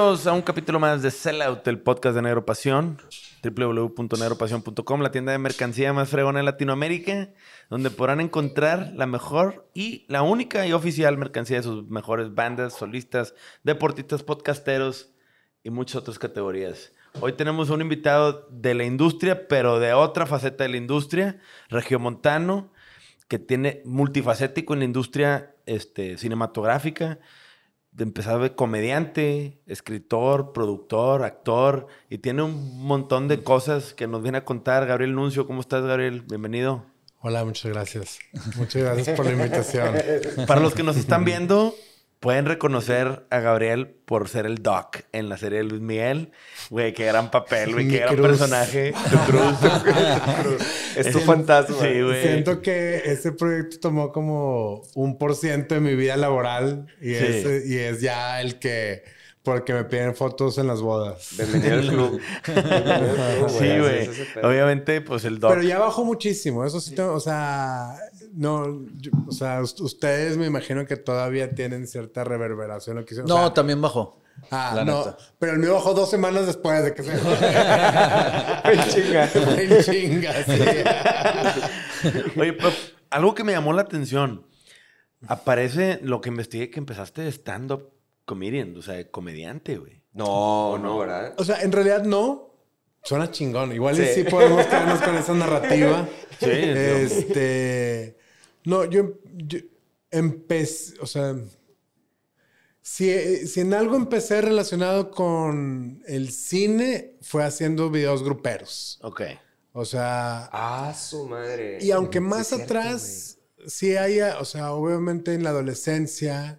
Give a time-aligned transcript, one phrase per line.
[0.00, 2.96] Bienvenidos a un capítulo más de Sellout, el podcast de Negro Pasión,
[3.44, 7.28] www.negropasión.com, la tienda de mercancía más fregona en Latinoamérica,
[7.68, 12.72] donde podrán encontrar la mejor y la única y oficial mercancía de sus mejores bandas,
[12.72, 15.12] solistas, deportistas, podcasteros
[15.62, 16.92] y muchas otras categorías.
[17.20, 22.72] Hoy tenemos un invitado de la industria, pero de otra faceta de la industria, regiomontano,
[23.28, 27.18] que tiene multifacético en la industria este, cinematográfica
[27.92, 34.22] de empezar de comediante, escritor, productor, actor, y tiene un montón de cosas que nos
[34.22, 34.86] viene a contar.
[34.86, 36.22] Gabriel Nuncio, ¿cómo estás, Gabriel?
[36.22, 36.86] Bienvenido.
[37.20, 38.18] Hola, muchas gracias.
[38.56, 39.94] Muchas gracias por la invitación.
[40.46, 41.74] Para los que nos están viendo,
[42.20, 46.30] pueden reconocer a Gabriel por ser el Doc en la serie de Luis Miguel.
[46.68, 48.92] Güey, qué gran papel, güey, qué gran personaje.
[48.92, 49.68] Tu cruz, tu
[50.42, 50.96] cruz.
[50.96, 51.76] Es tu fantasma.
[51.80, 52.22] Sí, güey.
[52.22, 57.66] Siento que ese proyecto tomó como un por ciento de mi vida laboral y, es,
[57.66, 59.02] y es ya el que
[59.42, 61.30] porque me piden fotos en las bodas.
[61.36, 62.20] Bienvenido al club.
[63.48, 64.10] sí, güey.
[64.42, 65.50] Obviamente, pues el doc.
[65.50, 66.64] Pero ya bajó muchísimo.
[66.64, 67.96] Eso sí, o sea,
[68.32, 68.82] no,
[69.26, 72.96] o sea, ustedes me imagino que todavía tienen cierta reverberación.
[72.96, 74.20] Lo que no, también bajó.
[74.50, 75.16] Ah, no.
[75.38, 77.12] Pero el mío bajó dos semanas después de que se.
[78.88, 79.28] chinga.
[79.82, 80.52] chinga, sí.
[82.38, 82.70] Oye, pero
[83.10, 84.46] algo que me llamó la atención.
[85.26, 87.92] Aparece lo que investigué que empezaste de stand-up
[88.30, 90.04] comedian, o sea, comediante, güey.
[90.12, 91.34] No, no, ¿verdad?
[91.36, 92.54] O sea, en realidad no.
[93.02, 93.72] Suena chingón.
[93.72, 96.08] Igual sí, podemos quedarnos con esa narrativa.
[96.40, 96.48] Sí.
[96.48, 98.16] Este.
[98.64, 99.18] No, yo,
[100.10, 100.94] empecé.
[101.02, 101.36] O sea.
[102.80, 108.98] Si, si, en algo empecé relacionado con el cine, fue haciendo videos gruperos.
[109.02, 109.22] Ok.
[109.72, 110.48] O sea.
[110.50, 111.78] Ah, su madre.
[111.82, 116.58] Y aunque más atrás, sí haya, o sea, obviamente en la adolescencia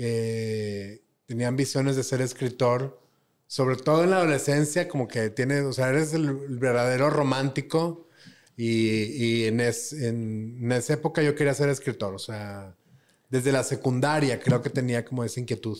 [0.00, 3.00] eh, tenía ambiciones de ser escritor,
[3.48, 8.06] sobre todo en la adolescencia, como que tienes, o sea, eres el, verdadero romántico
[8.56, 12.76] y, en, esa época yo quería ser escritor, o sea,
[13.28, 15.78] desde la secundaria creo que tenía como esa inquietud.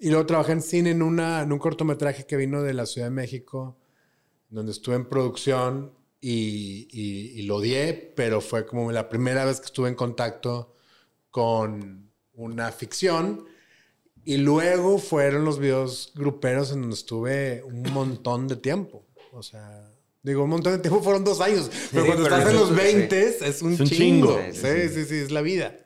[0.00, 3.78] Y luego trabajé en cine en un cortometraje que vino de la Ciudad de México,
[4.48, 9.66] donde estuve en producción y, y, lo odié, pero fue como la primera vez que
[9.66, 10.74] estuve en contacto
[11.30, 13.46] con una ficción.
[14.24, 19.04] Y luego fueron los videos gruperos en donde estuve un montón de tiempo.
[19.32, 19.90] O sea,
[20.22, 21.70] digo, un montón de tiempo fueron dos años.
[21.92, 24.40] Pero cuando estás en los 20 es un, chingo.
[24.52, 25.78] Sí, sí, sí, es la vida.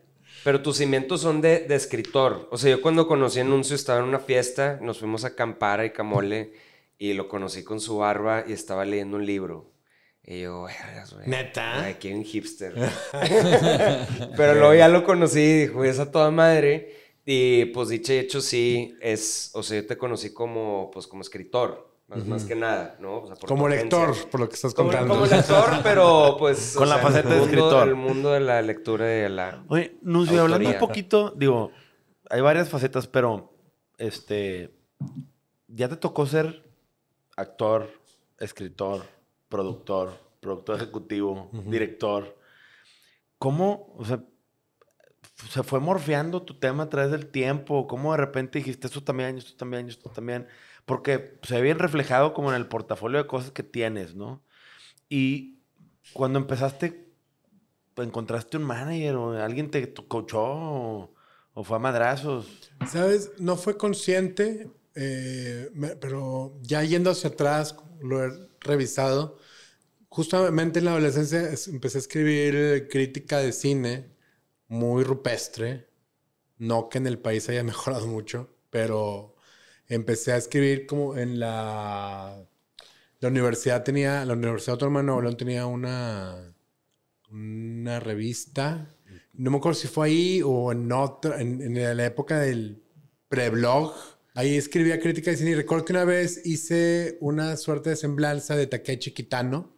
[0.44, 2.48] Pero tus cimientos son de, de, escritor.
[2.52, 5.80] O sea, yo cuando conocí a Anuncio estaba en una fiesta, nos fuimos a acampar
[5.80, 6.52] a Camole
[6.96, 9.72] y lo conocí con su barba y estaba leyendo un libro.
[10.30, 10.74] Y yo, güey.
[11.26, 11.86] Neta.
[11.86, 12.74] Aquí un hipster.
[14.36, 16.94] Pero luego ya lo conocí y dijo, es a toda madre.
[17.24, 19.50] Y pues dicho y hecho, sí, es.
[19.54, 21.88] O sea, yo te conocí como, pues, como escritor.
[22.08, 23.22] Más, que nada, ¿no?
[23.46, 25.12] como lector, por lo que estás contando.
[25.12, 26.74] Como, lector, pero pues.
[26.76, 27.88] Con la faceta de escritor.
[27.88, 29.62] El mundo de la lectura y de la.
[29.68, 31.70] Oye, Nuncio, hablando un poquito, digo,
[32.28, 33.52] hay varias facetas, pero.
[33.96, 34.74] Este.
[35.68, 36.64] ¿Ya te tocó ser
[37.36, 37.90] actor,
[38.38, 39.04] escritor,
[39.48, 42.38] productor, productor ejecutivo, director.
[43.38, 44.24] ¿Cómo, o sea,
[45.50, 47.86] se fue morfeando tu tema a través del tiempo?
[47.86, 50.46] ¿Cómo de repente dijiste esto también, esto también, esto también?
[50.84, 54.42] Porque se ve bien reflejado como en el portafolio de cosas que tienes, ¿no?
[55.08, 55.60] Y
[56.12, 57.12] cuando empezaste,
[57.96, 61.14] ¿encontraste un manager o alguien te coachó o,
[61.54, 62.70] o fue a madrazos?
[62.86, 65.70] Sabes, no fue consciente, eh,
[66.00, 69.38] pero ya yendo hacia atrás, lo he revisado.
[70.08, 74.10] Justamente en la adolescencia empecé a escribir crítica de cine
[74.68, 75.88] muy rupestre.
[76.58, 79.36] No que en el país haya mejorado mucho, pero
[79.88, 82.44] empecé a escribir como en la...
[83.20, 86.54] La universidad tenía, la Universidad Autónoma de Nuevo León tenía una,
[87.30, 88.94] una revista.
[89.32, 92.80] No me acuerdo si fue ahí o en otra, en, en la época del
[93.28, 93.92] preblog
[94.38, 98.54] Ahí escribía crítica de cine y recuerdo que una vez hice una suerte de semblanza
[98.54, 99.74] de Takechi Kitano,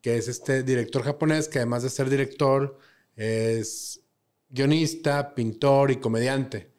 [0.00, 2.78] que es este director japonés que además de ser director
[3.16, 4.00] es
[4.48, 6.72] guionista, pintor y comediante.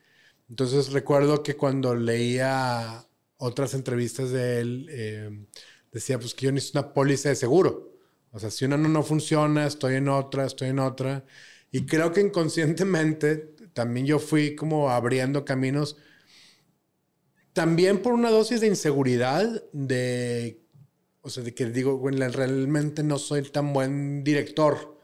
[0.49, 3.05] Entonces recuerdo que cuando leía
[3.37, 5.45] otras entrevistas de él, eh,
[5.91, 7.95] decía pues que yo necesito una póliza de seguro.
[8.31, 11.23] O sea, si una no, no funciona, estoy en otra, estoy en otra.
[11.69, 13.37] Y creo que inconscientemente
[13.73, 15.95] también yo fui como abriendo caminos
[17.53, 20.63] también por una dosis de inseguridad, de,
[21.21, 24.99] o sea, de que digo, bueno, realmente no soy tan buen director,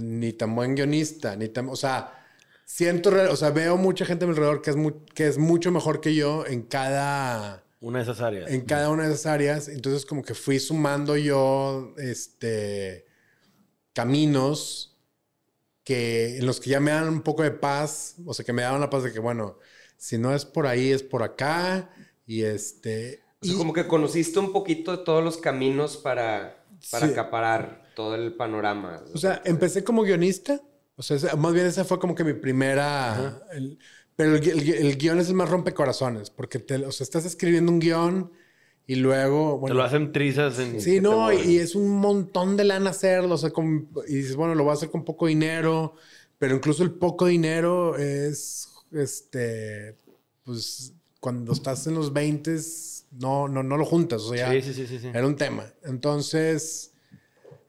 [0.00, 2.26] ni tan buen guionista, ni tan, o sea,
[2.64, 4.76] siento, o sea, veo mucha gente a mi alrededor que es,
[5.14, 7.64] que es mucho mejor que yo en cada...
[7.80, 8.50] Una de esas áreas.
[8.50, 9.68] En cada una de esas áreas.
[9.68, 13.04] Entonces, como que fui sumando yo, este,
[13.92, 14.96] caminos
[15.82, 18.62] que, en los que ya me dan un poco de paz, o sea, que me
[18.62, 19.58] daban la paz de que, bueno,
[19.96, 21.90] si no es por ahí, es por acá,
[22.26, 23.22] y este...
[23.42, 28.14] O sea, como que conociste un poquito de todos los caminos para, para acaparar todo
[28.14, 29.02] el panorama.
[29.14, 30.60] O sea, empecé como guionista,
[30.96, 33.42] o sea, más bien esa fue como que mi primera...
[34.16, 38.32] pero el, guion es el más rompecorazones, porque te, o sea, estás escribiendo un guion
[38.86, 39.58] y luego...
[39.58, 40.80] Bueno, te lo hacen trizas en...
[40.80, 43.50] Sí, no, y, es un montón de lana hacerlo, o sea,
[44.06, 45.94] y dices, bueno, lo voy a hacer con poco dinero,
[46.38, 49.96] pero incluso el poco dinero es, este,
[50.44, 52.56] pues, cuando estás en los 20
[53.12, 55.72] no, no, no lo juntas, o sea, sí, sí, sí, era un tema.
[55.84, 56.92] Entonces,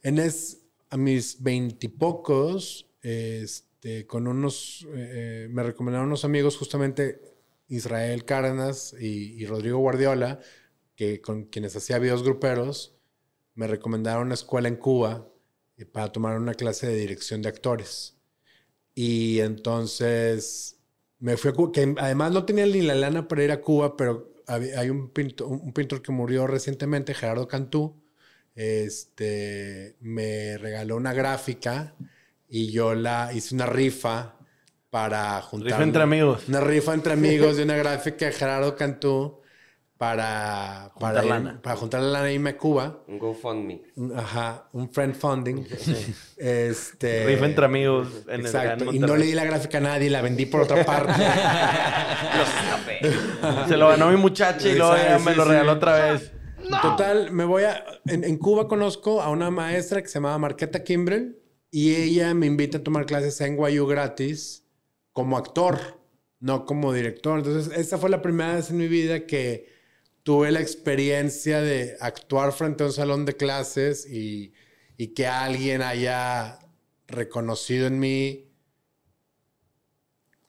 [0.04, 7.22] en es, a mis veintipocos, este, con unos, eh, eh, me recomendaron unos amigos justamente
[7.68, 10.40] Israel Cárdenas y, Rodrigo Guardiola,
[10.96, 12.96] que con quienes hacía videos gruperos,
[13.54, 15.28] me recomendaron una escuela en Cuba
[15.78, 18.18] eh, para tomar una clase de dirección de actores.
[18.94, 20.75] Y entonces
[21.26, 23.98] me fui a Cuba, que además no tenía ni la lana para ir a Cuba,
[23.98, 28.00] pero hay un pintor, un pintor que murió recientemente, Gerardo Cantú,
[28.54, 31.96] este, me regaló una gráfica
[32.48, 34.36] y yo la hice una rifa
[34.92, 35.72] para juntar.
[35.72, 36.48] Rifa entre amigos.
[36.48, 39.42] Una rifa entre amigos de una gráfica de Gerardo Cantú
[39.98, 41.62] para, para, juntar lana.
[41.62, 43.04] para juntar la lana y irme a Cuba.
[43.08, 43.82] Un GoFundMe.
[44.16, 45.66] Ajá, un friend funding.
[46.38, 48.10] Este, rifa entre amigos.
[48.28, 48.92] En exacto.
[48.92, 51.14] y no le di la gráfica a nadie, la vendí por otra parte.
[53.68, 56.32] Se lo ganó mi muchacha y luego me lo regaló otra vez.
[56.82, 57.84] Total, me voy a.
[58.06, 61.40] En, Cuba conozco a una maestra que se llamaba Marqueta Kimbrel
[61.72, 64.66] y ella me invita a tomar clases en Guayú gratis
[65.14, 65.80] como actor,
[66.40, 67.40] no como director.
[67.40, 69.75] Entonces, esta fue la primera vez en mi vida que
[70.26, 74.54] tuve la experiencia de actuar frente a un salón de clases y,
[74.98, 76.58] y que alguien haya
[77.06, 78.52] reconocido en mí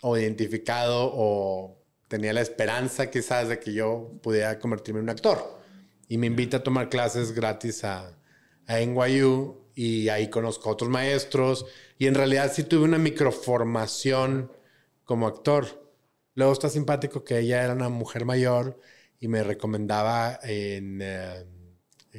[0.00, 1.78] o identificado o
[2.08, 5.60] tenía la esperanza quizás de que yo pudiera convertirme en un actor
[6.08, 8.18] y me invita a tomar clases gratis a,
[8.66, 11.66] a NYU y ahí conozco a otros maestros
[11.98, 14.50] y en realidad sí tuve una microformación
[15.04, 15.92] como actor.
[16.34, 18.80] Luego está simpático que ella era una mujer mayor
[19.20, 21.44] y me recomendaba en eh,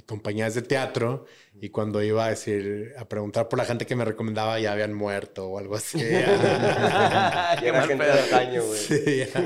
[0.06, 1.26] compañías de teatro
[1.60, 4.94] y cuando iba a decir, a preguntar por la gente que me recomendaba, ya habían
[4.94, 5.98] muerto o algo así.
[6.00, 8.80] ya era gente de güey.
[8.80, 8.96] Sí,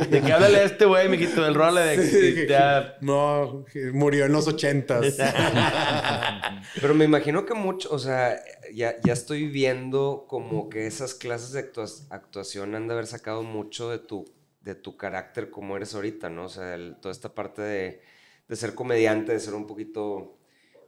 [0.10, 1.42] ¿De qué habla este güey, mijito?
[1.44, 2.94] Del rol de...
[3.00, 5.16] No, murió en los ochentas.
[6.82, 8.36] Pero me imagino que mucho, o sea,
[8.74, 11.70] ya, ya estoy viendo como que esas clases de
[12.10, 14.26] actuación han de haber sacado mucho de tu,
[14.62, 16.46] de tu carácter como eres ahorita, ¿no?
[16.46, 18.02] O sea, toda esta parte de,
[18.48, 20.38] de ser comediante, de ser un poquito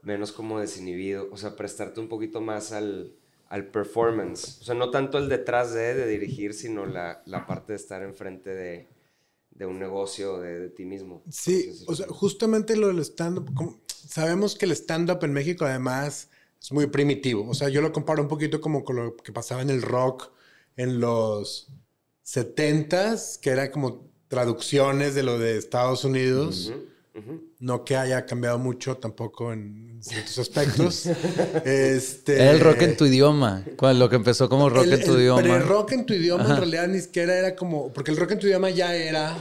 [0.02, 3.16] menos como desinhibido, o sea, prestarte un poquito más al,
[3.48, 4.60] al performance.
[4.62, 8.04] O sea, no tanto el detrás de, de dirigir, sino la, la parte de estar
[8.04, 8.90] enfrente de,
[9.52, 11.24] de un negocio, de, de, ti mismo.
[11.30, 13.50] Sí, o sea, justamente lo del stand-up,
[13.88, 16.30] sabemos que el stand-up en México además
[16.62, 17.50] es muy primitivo.
[17.50, 20.32] O sea, yo lo comparo un poquito como con lo que pasaba en el rock
[20.76, 21.72] en los
[22.26, 26.74] 70s, que era como traducciones de lo de Estados Unidos.
[27.60, 31.06] No que haya cambiado mucho tampoco en ciertos aspectos.
[31.66, 33.64] este, el rock en tu idioma.
[33.80, 35.42] Lo que empezó como rock en tu idioma.
[35.42, 37.94] Pero el rock en tu idioma en realidad ni siquiera era como.
[37.94, 39.38] Porque el rock en tu idioma ya era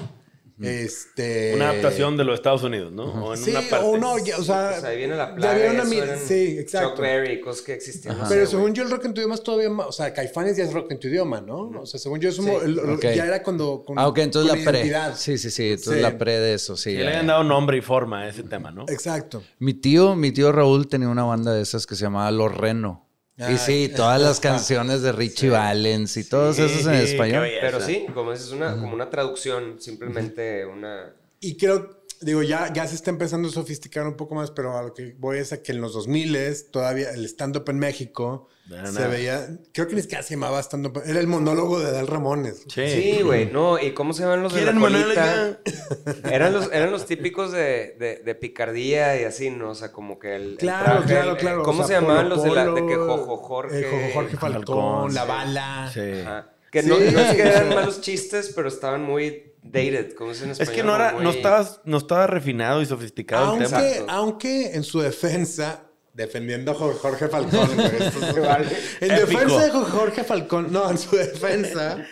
[0.64, 1.54] este...
[1.54, 3.04] Una adaptación de los Estados Unidos, ¿no?
[3.04, 3.86] O en sí, una parte.
[3.86, 4.74] o no, ya, o sea...
[4.76, 6.16] O sea, ahí viene la plaga, ya había una...
[6.16, 6.90] Sí, exacto.
[6.90, 8.16] Chuck Berry, cosas que existían.
[8.28, 9.86] Pero según yo el rock en tu idioma es todavía más...
[9.86, 11.70] O sea, Caifanes ya es rock en tu idioma, ¿no?
[11.80, 13.00] O sea, según yo es un...
[13.00, 13.84] ya era cuando...
[13.84, 14.92] Con, ah, ok, entonces la pre.
[15.16, 15.70] Sí, sí, sí.
[15.70, 16.92] Entonces la pre de eso, sí.
[16.92, 18.84] le habían dado nombre y forma a ese tema, ¿no?
[18.88, 19.42] Exacto.
[19.58, 23.11] Mi tío, mi tío Raúl tenía una banda de esas que se llamaba Los Reno
[23.50, 27.48] y sí, todas las canciones de Richie Valens y todos esos en español.
[27.60, 31.14] Pero sí, como es una, como una traducción, simplemente una...
[31.40, 34.82] Y creo, digo, ya, ya se está empezando a sofisticar un poco más, pero a
[34.82, 39.08] lo que voy es a que en los 2000 todavía el stand-up en México se
[39.08, 42.64] veía, creo que ni siquiera se llamaba stand-up, era el monólogo de Dal Ramones.
[42.68, 45.58] Sí, güey, no, ¿y cómo se llaman los de la colita?
[46.30, 49.70] eran, los, eran los típicos de, de, picardía y así, ¿no?
[49.70, 50.56] O sea, como que el...
[50.58, 51.62] Claro, claro, claro.
[51.62, 53.84] ¿Cómo se llamaban los de, la, de que Jojo Jorge?
[53.84, 55.90] Jojo Jorge Falcón, La Bala.
[55.92, 56.24] Sí.
[56.70, 60.52] Que no, no es que eran malos chistes, pero estaban muy dated, como es en
[60.52, 60.72] español.
[60.72, 64.12] Es que no, era, no, estaba, no estaba refinado y sofisticado aunque, el tema.
[64.12, 67.70] Aunque en su defensa, defendiendo a Jorge Falcón,
[69.00, 72.06] en defensa de Jorge Falcón, no, en su defensa,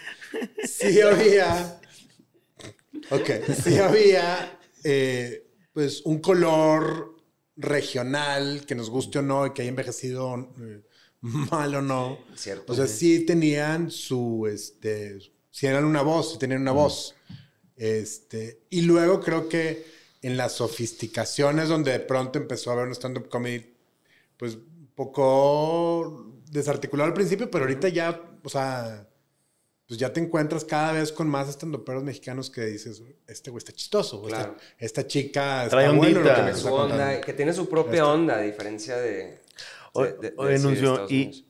[0.65, 1.81] sí había.
[3.11, 3.31] Ok,
[3.63, 4.59] sí había.
[4.85, 7.17] Eh, pues un color
[7.57, 10.83] regional que nos guste o no y que haya envejecido eh,
[11.21, 12.19] mal o no.
[12.35, 12.73] Cierto.
[12.73, 15.19] O sea, sí tenían su, este,
[15.51, 17.15] si eran una voz, sí tenían una voz.
[17.77, 19.87] Este, y luego creo que
[20.23, 23.75] en las sofisticaciones donde de pronto empezó a haber un stand-up comedy,
[24.41, 29.07] pues un poco desarticulado al principio, pero ahorita ya, o sea,
[29.87, 33.73] pues ya te encuentras cada vez con más estandoperos mexicanos que dices, este güey está
[33.73, 38.07] chistoso, esta, esta, chica está bueno lo que me su onda, que tiene su propia
[38.07, 39.43] onda, a diferencia de...
[39.93, 40.35] O, de,
[41.11, 41.47] y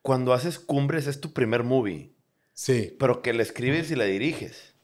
[0.00, 2.12] cuando haces Cumbres es tu primer movie.
[2.54, 2.96] Sí.
[2.98, 4.74] Pero que la escribes y la diriges.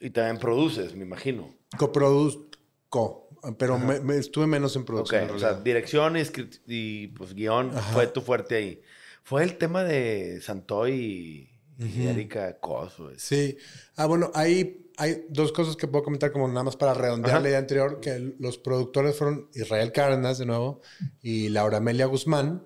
[0.00, 1.54] Y también produces, me imagino.
[1.78, 3.25] Coproduzco,
[3.58, 5.30] pero me, estuve menos en producción.
[5.30, 6.22] o sea, dirección y,
[6.66, 8.82] y pues guion fue tu fuerte ahí.
[9.22, 13.10] Fue el tema de Santoy y y Erika Coso.
[13.16, 13.56] Sí.
[13.96, 17.48] Ah, bueno, hay, hay dos cosas que puedo comentar como nada más para redondear la
[17.48, 20.80] idea anterior, que los productores fueron Israel Cárdenas, de nuevo,
[21.20, 22.64] y Laura Amelia Guzmán,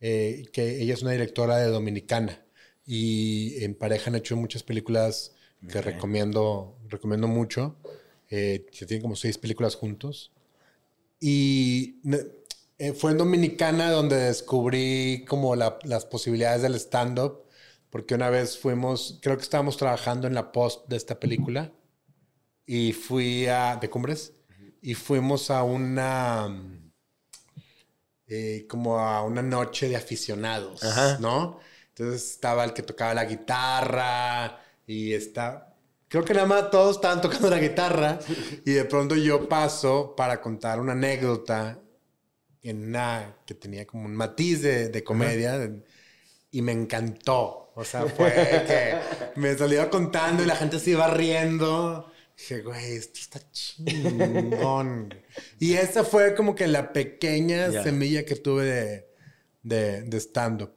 [0.00, 2.42] eh, que ella es una directora de Dominicana.
[2.86, 5.34] Y en pareja han hecho muchas películas
[5.68, 7.76] que recomiendo, recomiendo mucho.
[8.30, 10.32] Eh, que tienen como seis películas juntos.
[11.20, 12.00] Y
[12.78, 17.46] eh, fue en Dominicana donde descubrí como las posibilidades del stand-up
[17.96, 21.72] porque una vez fuimos, creo que estábamos trabajando en la post de esta película
[22.66, 24.34] y fui a, de Cumbres,
[24.82, 26.46] y fuimos a una,
[28.26, 30.82] eh, como a una noche de aficionados,
[31.20, 31.58] ¿no?
[31.88, 35.65] Entonces estaba el que tocaba la guitarra y está,
[36.08, 38.18] creo que nada más todos estaban tocando la guitarra
[38.64, 41.78] y de pronto yo paso para contar una anécdota
[42.62, 45.70] en una que tenía como un matiz de, comedia
[46.50, 47.72] y me encantó.
[47.74, 48.32] O sea, fue
[48.66, 48.94] que
[49.40, 52.10] me salía contando y la gente se iba riendo.
[52.36, 55.14] Dije, güey, esto está chingón.
[55.58, 59.06] y esa fue como que la pequeña semilla que tuve
[59.62, 60.75] de, de, stand-up.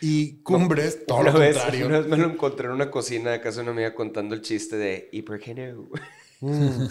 [0.00, 1.86] Y Cumbres, todo lo contrario.
[1.86, 4.42] Una vez me lo encontré en una cocina de casa de una amiga contando el
[4.42, 5.88] chiste de ¿y por qué no?
[6.40, 6.86] Mm.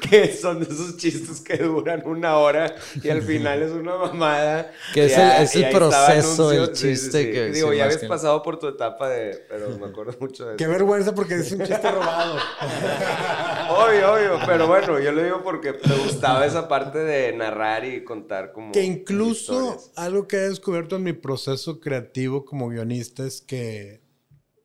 [0.10, 4.72] que son de esos chistes que duran una hora y al final es una mamada.
[4.92, 7.50] Que es el, proceso del chiste que...
[7.50, 9.44] Digo, ya habías pasado por tu etapa de...
[9.48, 10.56] Pero me acuerdo mucho de eso.
[10.56, 12.36] Qué vergüenza porque es un chiste robado.
[13.70, 14.38] obvio, obvio.
[14.46, 18.72] Pero bueno, yo lo digo porque me gustaba esa parte de narrar y contar como...
[18.72, 24.00] Que incluso algo que he descubierto en mi proceso creativo como guionista es que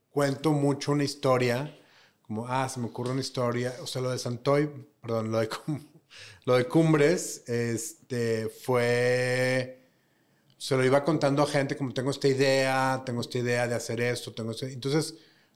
[0.09, 1.77] cuento mucho una historia
[2.31, 4.69] como, ah, se me ocurre una historia, o sea, lo de Santoy,
[5.01, 5.49] perdón, lo de,
[6.45, 9.85] lo de Cumbres, este, fue,
[10.57, 13.99] se lo iba contando a gente como tengo esta idea, tengo esta idea de hacer
[13.99, 15.15] esto, tengo este, entonces,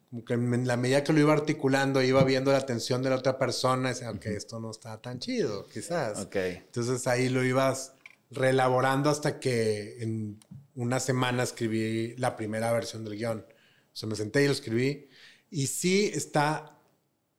[0.10, 3.16] como que en la medida que lo iba articulando, iba viendo la atención de la
[3.16, 6.26] otra persona, y decía, ok, esto no está tan chido, quizás.
[6.26, 6.36] Ok.
[6.36, 7.94] Entonces ahí lo ibas
[8.32, 10.42] reelaborando hasta que en
[10.74, 13.46] una semana escribí la primera versión del guion.
[13.48, 15.08] O sea, me senté y lo escribí
[15.56, 16.78] y sí está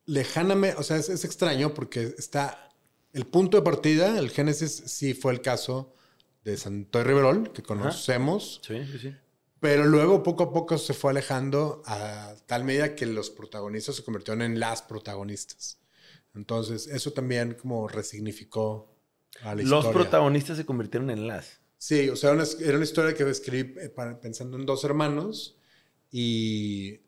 [0.07, 2.73] lejanamente, o sea, es, extraño porque está
[3.13, 5.93] el punto de partida, el génesis sí fue el caso
[6.43, 8.59] de Santoy Riverol, que conocemos.
[8.65, 9.15] Sí, sí, sí.
[9.59, 14.03] Pero luego poco a poco se fue alejando a tal medida que los protagonistas se
[14.03, 15.77] convirtieron en las protagonistas.
[16.33, 18.95] Entonces, eso también como resignificó
[19.43, 19.83] a la historia.
[19.83, 21.59] Los protagonistas se convirtieron en las.
[21.77, 25.55] Sí, o sea, era una historia que escribí eh, pensando en dos hermanos
[26.11, 27.01] y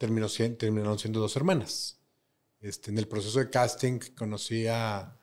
[0.00, 0.28] terminó,
[0.58, 2.00] terminaron siendo dos hermanas.
[2.60, 5.14] Este, en el proceso de casting conocí a,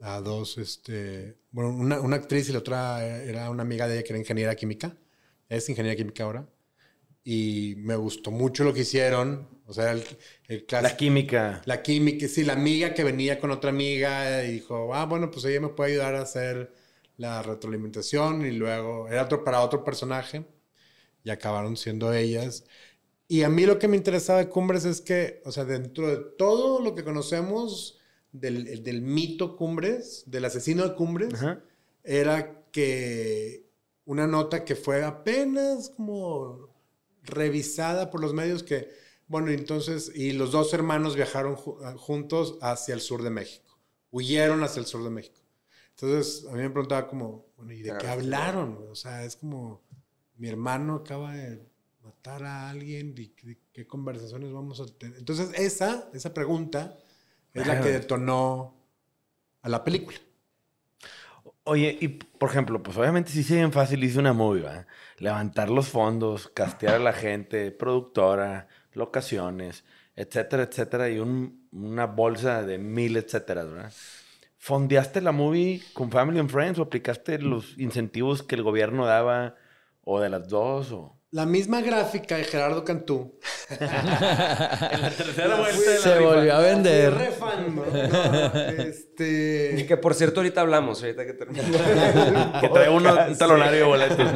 [0.00, 4.02] a dos, este, bueno, una, una, actriz y la otra era una amiga de ella
[4.02, 4.96] que era ingeniera química.
[5.48, 6.48] Es ingeniera química ahora.
[7.22, 9.46] Y me gustó mucho lo que hicieron.
[9.66, 10.02] O sea, el,
[10.48, 11.62] el La química.
[11.66, 15.44] La química, sí, la amiga que venía con otra amiga y dijo, ah, bueno, pues
[15.44, 16.72] ella me puede ayudar a hacer
[17.18, 20.46] la retroalimentación y luego era otro para otro personaje
[21.24, 22.64] y acabaron siendo ellas.
[23.26, 26.16] Y a mí lo que me interesaba de Cumbres es que, o sea, dentro de
[26.36, 27.98] todo lo que conocemos
[28.32, 31.32] del, del mito Cumbres, del asesino de Cumbres,
[32.02, 33.66] era que
[34.04, 36.68] una nota que fue apenas como
[37.22, 38.90] revisada por los medios que,
[39.26, 43.78] bueno, entonces, y los dos hermanos viajaron juntos hacia el sur de México,
[44.10, 45.40] huyeron hacia el sur de México.
[45.90, 48.86] Entonces, a mí me preguntaba como, bueno, ¿y de qué hablaron?
[48.90, 49.80] O sea, es como,
[50.36, 51.64] mi hermano acaba de
[52.04, 53.28] matar a alguien y
[53.72, 55.18] qué, conversaciones vamos a tener.
[55.18, 56.98] Entonces, esa, esa pregunta
[57.54, 58.74] es la que detonó
[59.62, 60.18] a la película.
[61.64, 64.64] Oye, y por ejemplo, pues obviamente sí se bien fácil hice una movie,
[65.18, 69.84] Levantar los fondos, castear a la gente, productora, locaciones,
[70.14, 73.92] etcétera, etcétera, y una bolsa de mil etcétera, ¿verdad?
[74.58, 79.56] ¿Fondeaste la movie con Family and Friends o aplicaste los incentivos que el gobierno daba
[80.02, 81.13] o de las dos o...?
[81.34, 83.34] La misma gráfica de Gerardo Cantú.
[83.68, 83.80] en
[85.02, 87.12] la tercera vuelta Se volvió a vender.
[88.78, 89.74] este...
[89.76, 91.64] Y que por cierto ahorita hablamos, ahorita que termine.
[92.60, 94.30] que trae uno un talonario de boletos.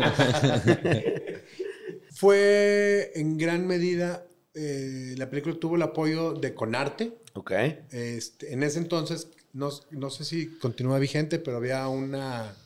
[2.15, 7.13] Fue en gran medida, eh, la película tuvo el apoyo de Conarte.
[7.35, 7.53] Ok.
[7.93, 12.57] Este, en ese entonces, no, no sé si continúa vigente, pero había una,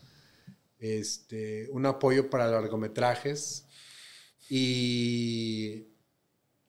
[0.79, 3.67] este, un apoyo para largometrajes
[4.55, 5.87] y,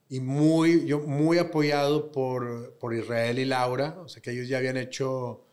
[0.08, 4.60] y muy, yo, muy apoyado por, por Israel y Laura, o sea que ellos ya
[4.60, 5.46] habían hecho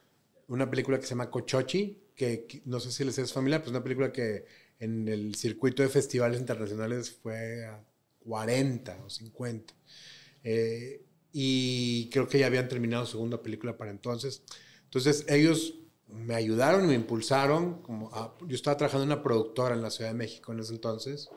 [0.46, 3.82] una película que se llama Cochochi, que, no sé si les es familiar, pues una
[3.82, 4.44] película que
[4.78, 7.84] en el circuito de festivales internacionales fue a
[8.20, 9.74] 40 o 50.
[10.44, 14.44] Eh, y creo que ya habían terminado segunda película para entonces.
[14.84, 17.82] Entonces ellos me ayudaron me impulsaron.
[17.82, 18.08] Como
[18.46, 21.28] yo estaba trabajando en una productora en la Ciudad de México en ese entonces.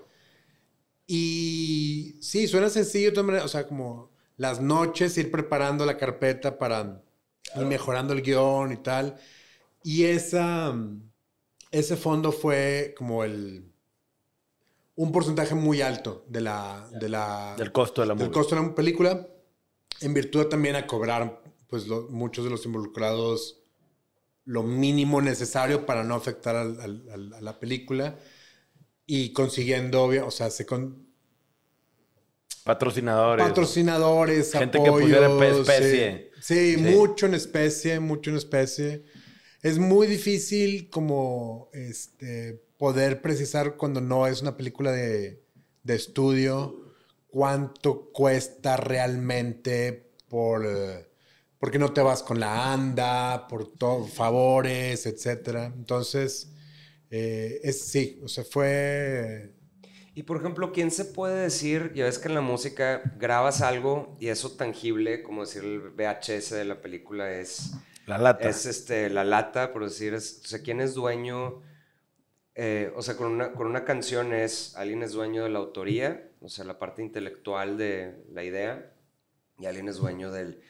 [1.05, 3.11] Y sí, suena sencillo,
[3.43, 7.01] o sea, como las noches ir preparando la carpeta para
[7.55, 9.17] ir mejorando el guion y tal.
[9.83, 10.73] Y esa,
[11.71, 13.69] ese fondo fue como el
[14.95, 18.61] un porcentaje muy alto de la, de la del costo de la del costo de
[18.61, 19.27] la película
[20.01, 23.59] en virtud también a cobrar pues muchos de los involucrados
[24.45, 28.19] lo mínimo necesario para no afectar a la película
[29.05, 31.07] y consiguiendo, o sea, se con...
[32.63, 33.45] Patrocinadores.
[33.45, 36.31] Patrocinadores, Gente que pusiera especie.
[36.39, 39.03] Sí, mucho en especie, mucho en especie.
[39.61, 45.43] Es muy difícil como este, poder precisar cuando no es una película de,
[45.83, 46.83] de estudio
[47.27, 50.65] cuánto cuesta realmente por...
[51.57, 53.75] porque no te vas con la anda, por
[54.07, 55.73] favores, etcétera.
[55.75, 56.52] Entonces,
[57.15, 59.53] eh, es, sí, o sea, fue...
[60.15, 61.91] Y por ejemplo, ¿quién se puede decir?
[61.93, 66.49] Ya ves que en la música grabas algo y eso tangible, como decir el VHS
[66.49, 67.73] de la película, es...
[68.07, 68.49] La lata.
[68.49, 71.61] Es este, la lata, por decir, es, o sea, ¿quién es dueño?
[72.55, 76.31] Eh, o sea, con una, con una canción es, alguien es dueño de la autoría,
[76.41, 78.91] o sea, la parte intelectual de la idea,
[79.59, 80.63] y alguien es dueño del,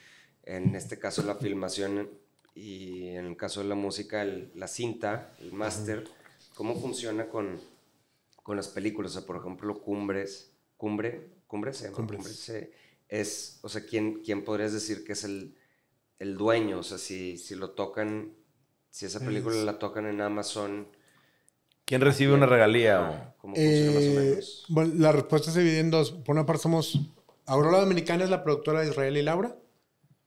[0.43, 2.09] en este caso, la filmación,
[2.53, 6.03] y en el caso de la música, la cinta, el máster.
[6.55, 7.59] ¿Cómo funciona con,
[8.41, 9.11] con las películas?
[9.11, 12.51] O sea, por ejemplo, Cumbres, Cumbre, Cumbre se Cumbres.
[13.07, 15.55] es, o sea, ¿quién, ¿quién podrías decir que es el,
[16.19, 16.79] el dueño?
[16.79, 18.33] O sea, si, si lo tocan,
[18.89, 20.87] si esa película la tocan en Amazon...
[21.85, 23.35] ¿Quién recibe una regalía?
[23.39, 24.65] ¿Cómo funciona más o eh, menos?
[24.69, 26.11] Bueno, la respuesta se divide en dos.
[26.11, 26.99] Por una parte somos...
[27.45, 29.57] Aurora Dominicana es la productora de Israel y Laura.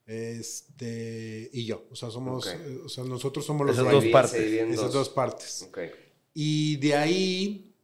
[0.05, 1.87] Este, y yo.
[1.91, 2.47] O sea, somos...
[2.47, 3.77] Eh, o sea, nosotros somos los...
[3.77, 4.33] Esas dos partes.
[4.35, 5.65] Esas dos partes.
[5.69, 5.91] Okay.
[6.39, 7.75] Y de ahí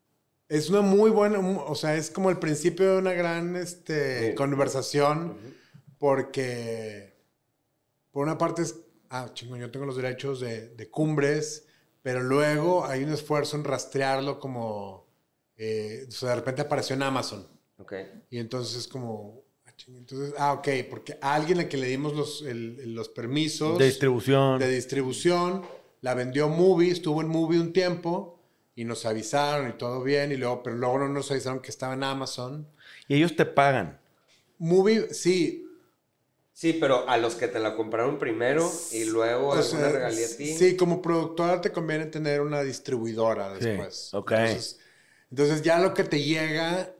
[0.47, 5.35] es una muy buena, o sea, es como el principio de una gran este, conversación,
[5.97, 7.15] porque
[8.11, 8.75] por una parte es,
[9.09, 11.65] ah, chingo, yo tengo los derechos de, de, cumbres,
[12.03, 15.07] pero luego hay un esfuerzo en rastrearlo como,
[15.57, 17.47] eh, o sea, de repente apareció en Amazon.
[17.79, 18.05] Okay.
[18.29, 22.13] Y entonces es como, ah, entonces, ah, ok, porque a alguien a quien le dimos
[22.13, 24.59] los, los permisos de distribución.
[24.59, 25.63] De distribución,
[26.01, 28.32] la vendió Movie, estuvo en Movie un tiempo
[28.75, 31.93] y nos avisaron y todo bien, y luego, pero luego no nos avisaron que estaba
[31.93, 32.67] en Amazon.
[33.07, 33.99] Y ellos te pagan.
[34.57, 35.59] Movie, sí.
[36.53, 40.37] Sí, pero a los que te la compraron primero y luego o alguna regalía a
[40.37, 40.53] ti.
[40.53, 44.09] Sí, como productora te conviene tener una distribuidora después.
[44.11, 44.33] Sí, ok.
[45.31, 46.93] Entonces, ya lo que te llega.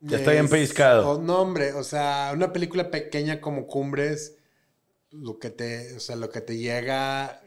[0.00, 1.10] Ya está bien pellizcado.
[1.10, 4.36] Oh, no, hombre, o sea, una película pequeña como Cumbres,
[5.10, 7.42] lo que te, o sea, lo que te llega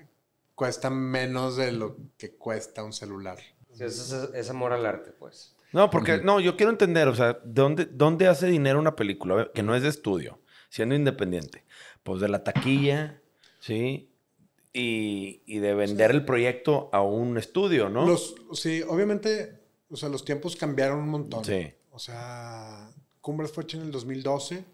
[0.56, 3.38] cuesta menos de lo que cuesta un celular.
[3.72, 5.56] Sí, es, amor al arte, pues.
[5.72, 9.64] No, porque, no, yo quiero entender, o sea, ¿dónde, ¿dónde hace dinero una película que
[9.64, 10.40] no es de estudio,
[10.70, 11.66] siendo independiente?
[12.04, 13.20] Pues de la taquilla,
[13.60, 14.12] ¿sí?
[14.72, 18.06] Y, y de vender el proyecto a un estudio, ¿no?
[18.06, 21.44] Los, sí, obviamente, o sea, los tiempos cambiaron un montón.
[21.44, 21.74] Sí.
[21.90, 24.66] O sea, Cumbres fue hecha en el 2012.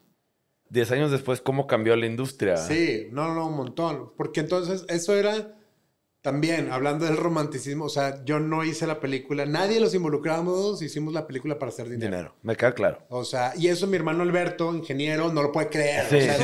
[0.69, 2.57] Diez años después, ¿cómo cambió la industria?
[2.57, 4.13] Sí, no, no, un montón.
[4.17, 5.58] Porque entonces eso era
[6.21, 11.13] también, hablando del romanticismo, o sea, yo no hice la película, nadie los involucramos, hicimos
[11.13, 12.11] la película para hacer dinero.
[12.11, 12.99] Dinero, me queda claro.
[13.07, 16.05] O sea, y eso mi hermano Alberto, ingeniero, no lo puede creer.
[16.05, 16.35] o sea,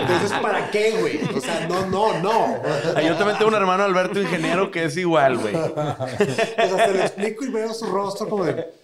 [0.00, 1.20] Entonces, ¿para qué, güey?
[1.34, 2.62] O sea, no, no, no.
[2.94, 5.54] Ah, yo también tengo un hermano Alberto, ingeniero, que es igual, güey.
[5.56, 8.83] o sea, se lo explico y veo su rostro como de...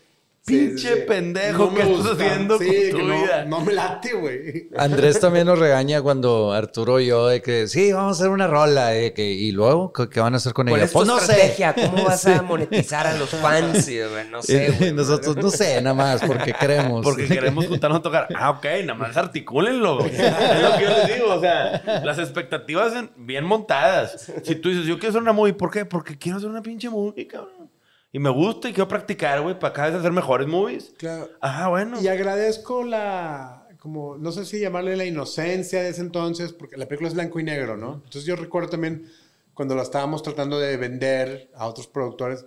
[0.50, 3.44] pinche pendejo que estás haciendo con tu no, vida.
[3.46, 4.68] No me late, güey.
[4.76, 8.46] Andrés también nos regaña cuando Arturo y yo de que sí, vamos a hacer una
[8.46, 8.88] rola.
[8.88, 10.86] de que, y luego, ¿qué, qué van a hacer con ¿Cuál ella?
[10.86, 11.32] es tu Pues no sé.
[11.32, 11.74] estrategia?
[11.74, 13.88] ¿Cómo vas a monetizar a los fans?
[14.30, 14.92] No sé, güey.
[14.92, 17.04] nosotros, no sé, nada más, porque queremos.
[17.04, 18.28] Porque queremos juntarnos a tocar.
[18.36, 19.98] Ah, ok, nada más articúlenlo.
[19.98, 20.10] güey.
[20.14, 21.34] Es lo que yo les digo.
[21.34, 24.30] O sea, las expectativas en- bien montadas.
[24.42, 25.84] Si tú dices, yo quiero hacer una movie, ¿por qué?
[25.84, 27.69] Porque quiero hacer una pinche movie, cabrón.
[28.12, 30.92] Y me gusta y quiero practicar, güey, para cada vez hacer mejores movies.
[30.98, 31.28] Claro.
[31.40, 32.00] Ah, bueno.
[32.00, 36.86] Y agradezco la, como, no sé si llamarle la inocencia de ese entonces, porque la
[36.86, 37.94] película es blanco y negro, ¿no?
[37.94, 39.06] Entonces yo recuerdo también
[39.54, 42.46] cuando la estábamos tratando de vender a otros productores,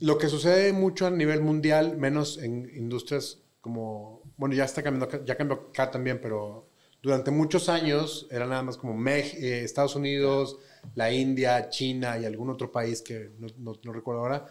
[0.00, 5.24] lo que sucede mucho a nivel mundial, menos en industrias como, bueno, ya está cambiando,
[5.24, 6.66] ya cambió acá también, pero
[7.02, 10.58] durante muchos años era nada más como Mex- eh, Estados Unidos,
[10.94, 14.46] la India, China y algún otro país que no, no- no recuerdo ahora,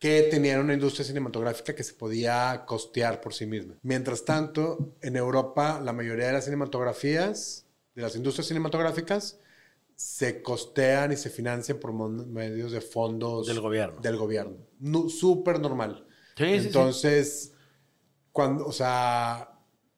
[0.00, 3.74] que tenían una industria cinematográfica que se podía costear por sí misma.
[3.82, 9.38] Mientras tanto, en Europa, la mayoría de las cinematografías, de las industrias cinematográficas,
[9.94, 14.00] se costean y se financian por medios de fondos Del gobierno.
[14.00, 14.56] Del gobierno.
[14.78, 16.06] Nu- Súper normal.
[16.36, 16.66] Sí, sí, sí.
[16.68, 17.52] Entonces,
[18.32, 19.50] cuando, o sea,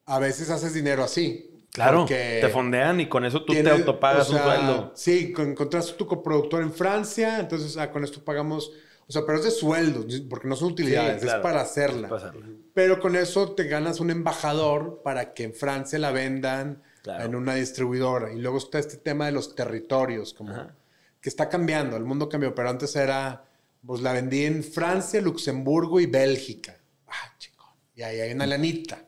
[0.07, 1.49] a veces haces dinero así.
[1.73, 4.93] Claro, te fondean y con eso tú te tienes- autopagas o sea, un sueldo.
[4.97, 8.73] Sí, con- encontraste tu coproductor en Francia, entonces ah, con esto pagamos,
[9.13, 11.41] o sea, pero es de sueldos, porque no son utilidades, Sí, claro.
[11.41, 12.33] es para hacerla.
[12.73, 17.25] Pero con eso te ganas un embajador para que en Francia la vendan Claro.
[17.25, 18.33] en una distribuidora.
[18.33, 20.75] Y luego está este tema de los territorios, como Ajá.
[21.21, 23.45] que está cambiando, el mundo cambió, pero antes era,
[23.85, 26.79] pues la vendí en Francia, Luxemburgo y Bélgica.
[27.09, 27.77] Ah, chico.
[27.95, 29.05] Y ahí hay una lanita.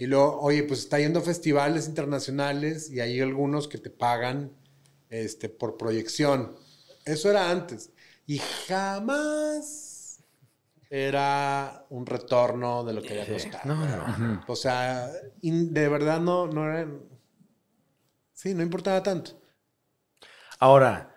[0.00, 4.50] Y luego, oye, pues está yendo a festivales internacionales y hay algunos que te pagan
[5.10, 6.56] este, por proyección.
[7.04, 7.90] Eso era antes.
[8.26, 10.22] Y jamás
[10.90, 13.62] era un retorno de lo que había costado.
[13.64, 14.44] No, no.
[14.46, 15.10] O sea,
[15.42, 16.88] in- de verdad no, no era...
[18.32, 19.32] Sí, no importaba tanto.
[20.58, 21.14] Ahora,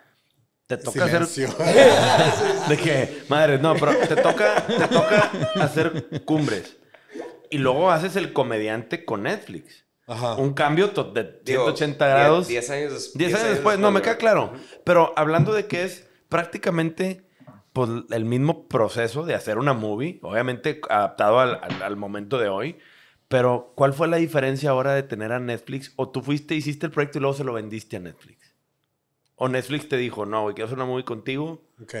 [0.66, 1.26] te toca hacer.
[2.68, 6.76] De que, madre, no, pero te toca, te toca hacer cumbres.
[7.50, 9.84] Y luego haces el comediante con Netflix.
[10.06, 10.34] Ajá.
[10.36, 12.48] Un cambio de Digo, 180 grados.
[12.48, 14.52] 10 años, 10 años después, no, me queda claro.
[14.84, 17.26] Pero hablando de que es prácticamente
[17.72, 22.78] pues, el mismo proceso de hacer una movie, obviamente adaptado al, al- momento de hoy.
[23.28, 25.92] Pero, ¿cuál fue la diferencia ahora de tener a Netflix?
[25.96, 28.54] ¿O tú fuiste, hiciste el proyecto y luego se lo vendiste a Netflix?
[29.36, 31.62] ¿O Netflix te dijo, no, güey, quiero hacer una movie contigo?
[31.80, 31.94] Ok.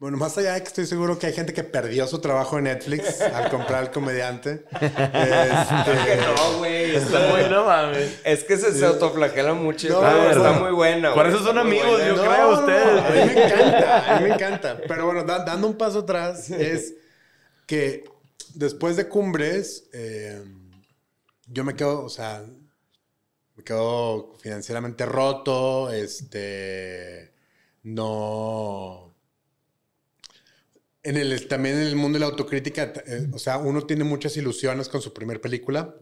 [0.00, 2.64] Bueno, más allá de que estoy seguro que hay gente que perdió su trabajo en
[2.64, 4.64] Netflix al comprar al comediante.
[4.80, 6.96] Que Este, no, güey.
[6.96, 8.18] Está muy, no mames.
[8.24, 9.88] Es que se, se autoflagela mucho.
[9.90, 10.30] No, bueno.
[10.30, 11.12] está muy buena.
[11.12, 12.06] Por eso son amigos, buena.
[12.08, 13.04] yo no, creo, no, ustedes.
[13.04, 14.80] A mí me encanta, a mí me encanta.
[14.88, 16.94] Pero bueno, da- dando un paso atrás, es
[17.66, 18.04] que
[18.54, 20.42] después de Cumbres, eh,
[21.46, 22.42] yo me quedo, o sea,
[23.54, 27.34] me quedo financieramente roto, este,
[27.82, 29.09] no...
[31.02, 34.36] En el, también en el mundo de la autocrítica, eh, o sea, uno tiene muchas
[34.36, 35.94] ilusiones con su primer película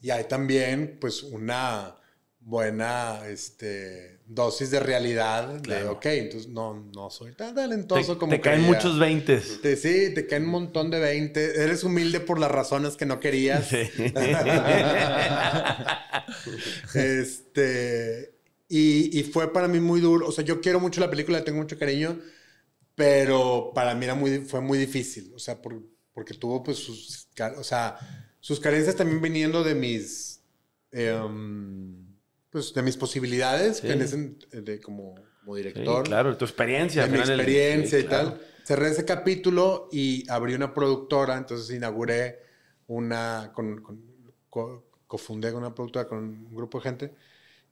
[0.00, 1.96] y hay también, pues, una
[2.42, 5.92] buena este, dosis de realidad de, Claro.
[5.92, 9.60] ok, entonces no, no soy tan talentoso Te, como te caen muchos veintes.
[9.60, 11.62] Te- sí, te caen un montón de 20.
[11.62, 13.68] Eres humilde por las razones que no querías.
[13.68, 13.90] Sí.
[16.94, 18.34] este,
[18.68, 20.26] y, y fue para mí muy duro.
[20.26, 22.18] O sea, yo quiero mucho la película, tengo mucho cariño,
[23.00, 25.32] pero para mí era muy, fue muy difícil.
[25.34, 25.80] O sea, por-
[26.12, 27.96] porque tuvo pues sus, o sea,
[28.40, 30.42] sus carencias también viniendo de mis,
[30.92, 31.96] em,
[32.50, 33.86] pues de mis posibilidades Sí.
[33.86, 37.06] que en ese- de, como, como Sí, director claro, tu experiencia.
[37.06, 38.32] de mi experiencia sí, y claro.
[38.32, 38.40] tal.
[38.66, 42.40] Cerré ese capítulo y abrí una productora, entonces inauguré
[42.86, 44.02] una, con, con-
[44.50, 47.14] co- cofundé con una productora con un grupo de gente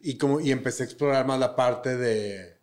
[0.00, 2.56] y, como, y empecé a explorar más la parte de,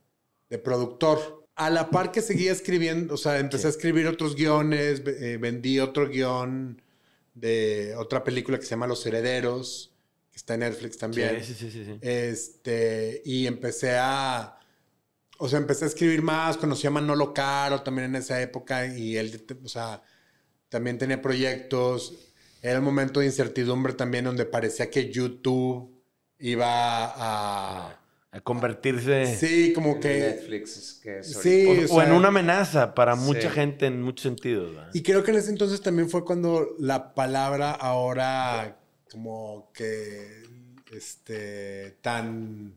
[0.49, 1.44] de productor.
[1.55, 5.79] A la par que seguía escribiendo, o sea, empecé a escribir otros guiones, eh, vendí
[5.79, 6.81] otro guion
[7.33, 9.93] de otra película que se llama Los Herederos,
[10.31, 11.43] que está en Netflix también.
[11.43, 11.97] Sí, sí, sí, sí.
[12.01, 14.59] Este, y empecé a,
[15.37, 19.17] o sea, empecé a escribir más, conocí a Manolo Caro también en esa época y
[19.17, 20.01] él, o sea,
[20.69, 22.13] también tenía proyectos.
[22.61, 25.89] Era el momento de incertidumbre también donde parecía que YouTube
[26.39, 28.01] iba a...
[28.35, 29.37] A convertirse.
[29.37, 30.19] Sí, como que...
[30.19, 33.21] Netflix es que Sí, O, o o en una amenaza para Sí.
[33.21, 34.75] mucha gente en muchos sentidos.
[34.75, 34.89] ¿verdad?
[34.93, 38.77] Y creo que en ese entonces también fue cuando la palabra ahora
[39.09, 40.43] como que
[40.91, 42.75] este tan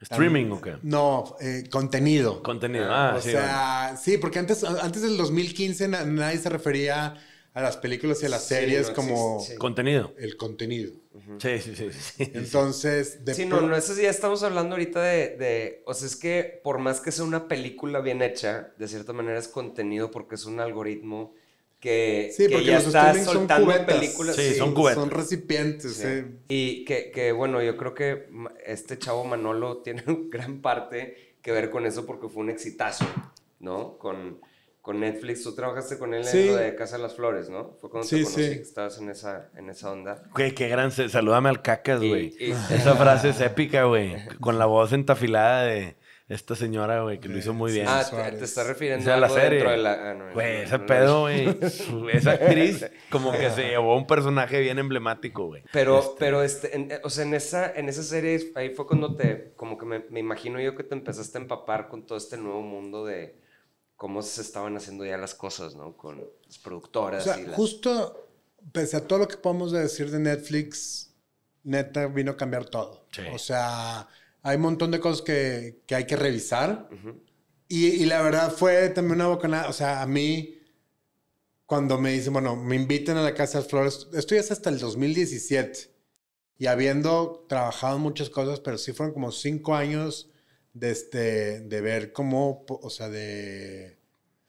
[0.00, 0.76] ¿Streaming o qué?
[0.82, 2.42] No, eh, contenido.
[2.42, 3.30] Contenido, ah, o sí.
[3.32, 7.16] sea, sí, porque antes, antes del 2015 na- nadie se refería
[7.56, 9.56] a las películas y a las Sí, series no como sí.
[9.56, 10.12] Contenido.
[10.18, 10.92] el contenido.
[11.38, 11.88] Sí, sí, sí.
[11.90, 12.30] sí.
[12.34, 16.06] Entonces, de Sí, no, no, eso sí, ya estamos hablando ahorita de, de, o sea,
[16.06, 20.10] es que por más que sea una película bien hecha, de cierta manera es contenido
[20.10, 21.32] porque es un algoritmo
[21.80, 24.36] que, Sí, que porque ya los está son soltando películas.
[24.36, 25.00] Sí, son cubetas.
[25.00, 25.94] son recipientes.
[25.94, 26.24] Sí.
[26.48, 28.28] Y que, que, bueno, yo creo que
[28.66, 33.06] este chavo Manolo tiene gran parte que ver con eso porque fue un exitazo,
[33.60, 33.96] ¿no?
[33.96, 34.40] Con,
[34.86, 36.42] con Netflix, tú trabajaste con él Sí.
[36.42, 37.76] en lo de Casa de las Flores, ¿no?
[37.80, 38.50] Fue cuando Sí, te conocí, sí.
[38.54, 40.22] que estabas en esa, en esa onda.
[40.32, 40.92] Güey, qué gran...
[40.92, 42.36] Salúdame al cacas, güey.
[42.38, 44.14] Esa frase es épica, güey.
[44.40, 45.96] Con la voz entafilada de
[46.28, 47.86] esta señora, güey, que lo hizo muy bien.
[47.88, 49.58] Ah, te, te estás refiriendo a la serie.
[49.58, 50.10] dentro de la...
[50.10, 51.20] ah, no, Güey, no, ese no, pedo, no.
[51.22, 51.58] güey.
[52.16, 55.64] Esa actriz como que se llevó un personaje bien emblemático, güey.
[55.72, 59.50] Pero, pero este, en- o sea, en esa, en esa serie, ahí fue cuando te,
[59.56, 62.62] como que me, me imagino yo que te empezaste a empapar con todo este nuevo
[62.62, 63.44] mundo de
[63.96, 65.96] cómo se estaban haciendo ya las cosas, ¿no?
[65.96, 67.56] Con las O productoras sea, y las...
[67.56, 68.28] justo,
[68.72, 71.14] pese a todo lo que podemos decir de Netflix,
[71.64, 73.06] neta vino a cambiar todo.
[73.12, 73.22] Sí.
[73.32, 74.06] O sea,
[74.42, 76.88] hay un montón de cosas que, que hay que revisar.
[76.92, 77.20] Ujú.
[77.68, 79.68] Y, y la verdad fue también una bocanada.
[79.68, 80.58] O sea, a mí,
[81.64, 84.50] cuando me dicen, bueno, me inviten a la Casa de las Flores, esto ya es
[84.52, 85.90] hasta el 2017.
[86.58, 90.30] Y habiendo trabajado en muchas cosas, pero sí fueron como cinco años
[90.78, 93.96] de, este, de ver cómo, o sea, de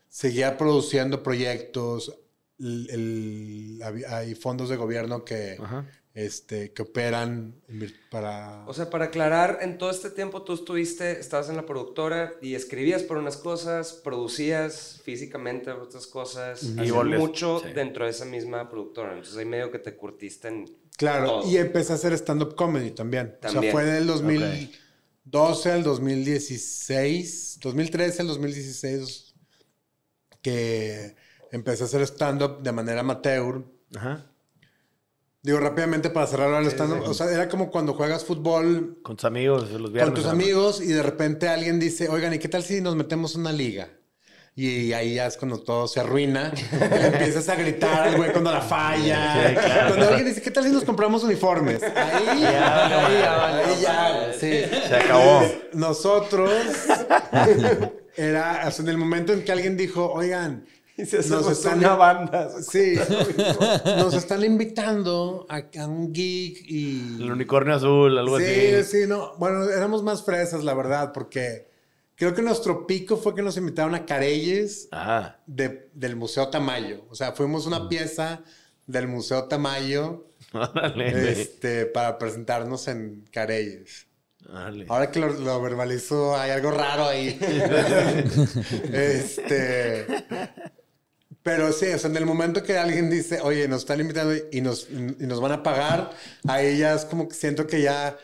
[0.09, 2.13] seguir produciendo proyectos.
[2.59, 5.85] El- el- hay fondos de gobierno que, Ajá.
[6.15, 8.65] este, que operan en para...
[8.67, 12.55] O sea, para aclarar, en todo este tiempo tú estuviste, estabas en la productora y
[12.55, 17.73] escribías por unas cosas, producías físicamente otras cosas, Y mucho sí.
[17.73, 19.09] dentro de esa misma productora.
[19.13, 20.65] Entonces ahí medio que te curtiste en...
[20.97, 21.51] Claro, todo.
[21.51, 23.35] y empecé a hacer stand-up comedy también.
[23.37, 23.61] O También.
[23.65, 24.07] sea, fue del
[25.29, 29.35] 2012 al 2016, 2013 al 2016,
[30.41, 31.15] que
[31.51, 33.63] empecé a hacer stand-up de manera amateur.
[33.95, 34.25] Ajá.
[35.41, 39.25] Digo, rápidamente para cerrar el stand-up, o sea, era como cuando juegas fútbol Con tus
[39.25, 40.13] amigos, los viernes.
[40.13, 43.35] con tus amigos y de repente alguien dice, oigan, ¿y qué tal si nos metemos
[43.35, 43.89] en una liga?
[44.59, 46.51] Y ahí ya es cuando todo se arruina.
[46.79, 49.49] Le empiezas a gritar al güey cuando la falla.
[49.49, 49.87] Sí, claro.
[49.89, 51.83] Cuando alguien dice, ¿qué tal si nos compramos uniformes?
[51.83, 54.63] Ahí, Ya, ahí, ya, ahí ya, sí.
[54.89, 55.43] Se acabó.
[55.73, 56.51] Nosotros,
[58.17, 60.65] era, en el momento en que alguien dijo, oigan,
[60.97, 62.49] Y se Nos están- una banda.
[62.63, 62.95] sí,
[63.85, 67.21] nos están invitando a, a un gig y...
[67.21, 68.45] El unicornio azul, algo sí,
[68.79, 69.01] así.
[69.03, 69.35] sí, no.
[69.37, 71.67] Bueno, éramos más fresas, la verdad, porque
[72.17, 74.89] creo que nuestro pico fue que nos invitaron a Careyes
[75.45, 77.05] de- del Museo Tamayo.
[77.09, 78.41] O sea, fuimos una pieza
[78.85, 80.27] del Museo Tamayo
[81.37, 84.07] este, para presentarnos en Careyes.
[84.89, 87.37] Ahora que lo, lo verbalizo, hay algo raro ahí.
[88.93, 90.05] este.
[91.43, 94.59] Pero sí, o sea, en el momento que alguien dice, oye, nos están invitando y
[94.61, 96.11] nos, y nos van a pagar,
[96.47, 98.17] ahí ya es como que siento que ya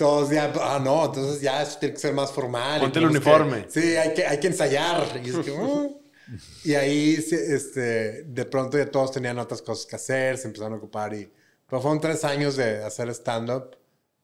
[0.00, 2.80] todos ya, ah, no, entonces ya eso tiene que ser más formal.
[2.80, 3.66] Ponte el que- uniforme.
[3.68, 5.20] sí, hay que, hay que ensayar.
[5.22, 6.00] Y, es que, "Uh".
[6.64, 10.76] Y ahí, este, de pronto ya todos tenían otras cosas que hacer, se empezaron a
[10.76, 11.30] ocupar y...
[11.68, 13.76] Pero fueron tres años de hacer stand-up.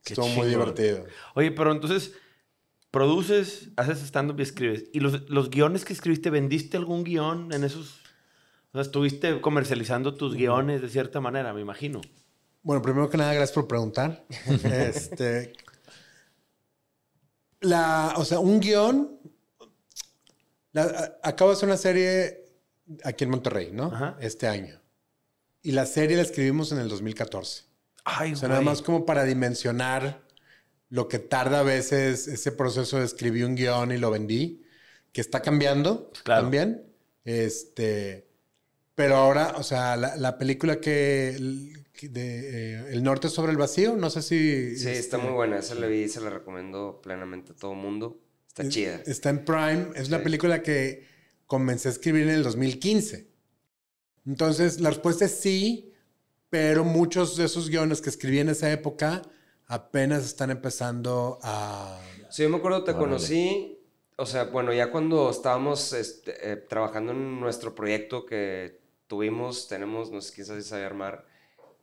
[0.05, 1.05] Estuvo muy divertido.
[1.35, 2.13] Oye, pero entonces,
[2.91, 4.85] produces, haces stand-up y escribes.
[4.93, 8.01] ¿Y los, los guiones que escribiste, vendiste algún guion en esos?
[8.73, 12.01] O sea, estuviste comercializando tus guiones de cierta manera, me imagino.
[12.63, 14.25] Bueno, primero que nada, gracias por preguntar.
[14.65, 15.53] este,
[17.61, 19.19] la, o sea, un guion.
[20.73, 22.45] la- acabo de hacer una serie
[23.05, 23.85] aquí en Monterrey, ¿no?
[23.87, 24.17] Ajá.
[24.21, 24.81] Este año.
[25.63, 27.65] Y la serie la escribimos en el 2014.
[28.05, 30.23] Ay, O sea, nada más como para dimensionar
[30.91, 34.63] lo que tarda a veces ese proceso de escribir un guion y lo vendí,
[35.13, 36.43] que está cambiando Claro.
[36.43, 36.87] también.
[37.25, 38.26] Este,
[38.97, 41.37] pero ahora, o sea, la, la película que,
[42.03, 44.77] de eh, El Norte sobre el Vacío, no sé si...
[44.77, 45.59] Sí, está este, muy buena.
[45.59, 48.19] Esa la vi y se la recomiendo plenamente a todo mundo.
[48.49, 49.01] Está es- chida.
[49.07, 49.91] Está en Prime.
[49.95, 50.25] Es una Sí.
[50.25, 51.07] película que
[51.47, 53.29] comencé a escribir en el 2015.
[54.27, 55.93] Entonces, la respuesta es sí,
[56.51, 59.23] pero muchos de esos guiones que escribí en esa época
[59.67, 62.01] apenas están empezando a...
[62.31, 63.07] Sí, yo me acuerdo, te Órale.
[63.07, 63.79] conocí,
[64.17, 70.11] o sea, bueno, ya cuando estábamos este, eh, trabajando en nuestro proyecto que tuvimos, tenemos,
[70.11, 71.25] no sé quién sabe si sabe armar,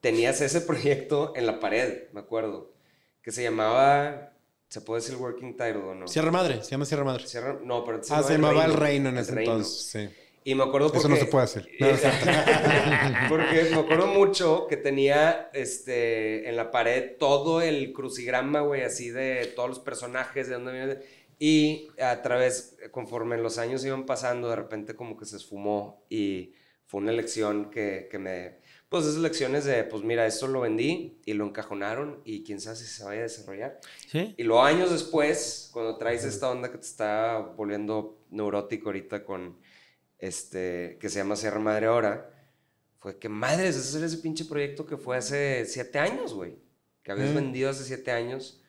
[0.01, 2.73] tenías ese proyecto en la pared, me acuerdo,
[3.21, 4.33] que se llamaba,
[4.67, 6.07] ¿se puede decir working title o no?
[6.07, 7.25] Sierra Madre, se llama Sierra Madre.
[7.27, 9.51] Sierra- no, pero Ah, se llamaba El Reino en ese Reino.
[9.53, 10.09] entonces, sí.
[10.45, 10.99] Y me acuerdo porque...
[10.99, 11.69] Eso no se puede hacer.
[13.29, 19.09] porque me acuerdo mucho que tenía este, en la pared todo el crucigrama, güey, así
[19.09, 20.97] de todos los personajes, de dónde viene.
[21.39, 26.53] Y a través, conforme los años iban pasando, de repente como que se esfumó y
[26.93, 28.57] fue una lección que, que me...
[28.87, 32.75] Pues esas lecciones de, pues mira, esto lo vendí y lo encajonaron y quién sabe
[32.75, 33.79] si se vaya a desarrollar.
[34.11, 34.35] Sí.
[34.37, 39.57] Y luego años después, cuando traes esta onda que te está volviendo neurótico ahorita con
[40.19, 42.29] este, que se llama Sierra Madre ahora,
[42.99, 46.59] fue que madres, ese es ese pinche proyecto que fue hace siete años, güey.
[47.01, 47.35] Que habías Mm.
[47.35, 48.61] vendido hace siete años.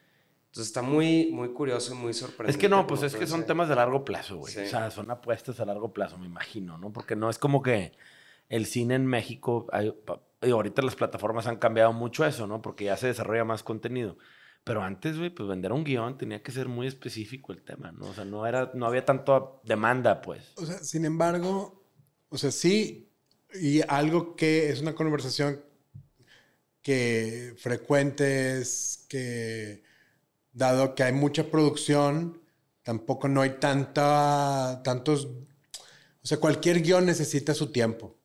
[0.47, 2.53] Entonces está muy, muy curioso y muy sorprendente.
[2.53, 4.55] Es que no, pues es que son temas de largo plazo, güey.
[4.55, 4.61] Sí.
[4.61, 6.91] O sea, son apuestas a largo plazo, me imagino, ¿no?
[6.95, 7.93] Porque no es como que
[8.49, 9.95] el cine en México, hay-
[10.43, 12.61] ahorita las plataformas han cambiado mucho eso, ¿no?
[12.63, 14.19] Porque ya se desarrolla más contenido.
[14.63, 18.07] Pero antes, güey, pues vender un guion tenía que ser muy específico el tema, ¿no?
[18.07, 20.53] O sea, no, era, no había tanta demanda, pues.
[20.57, 21.83] O sea, sin embargo,
[22.31, 23.11] o sea, sí,
[23.61, 25.61] y algo que es una conversación
[26.83, 29.83] que frecuente es que,
[30.53, 32.41] dado que hay mucha producción,
[32.83, 38.19] tampoco no hay tanta, tantos, o sea, cualquier guion necesita su tiempo.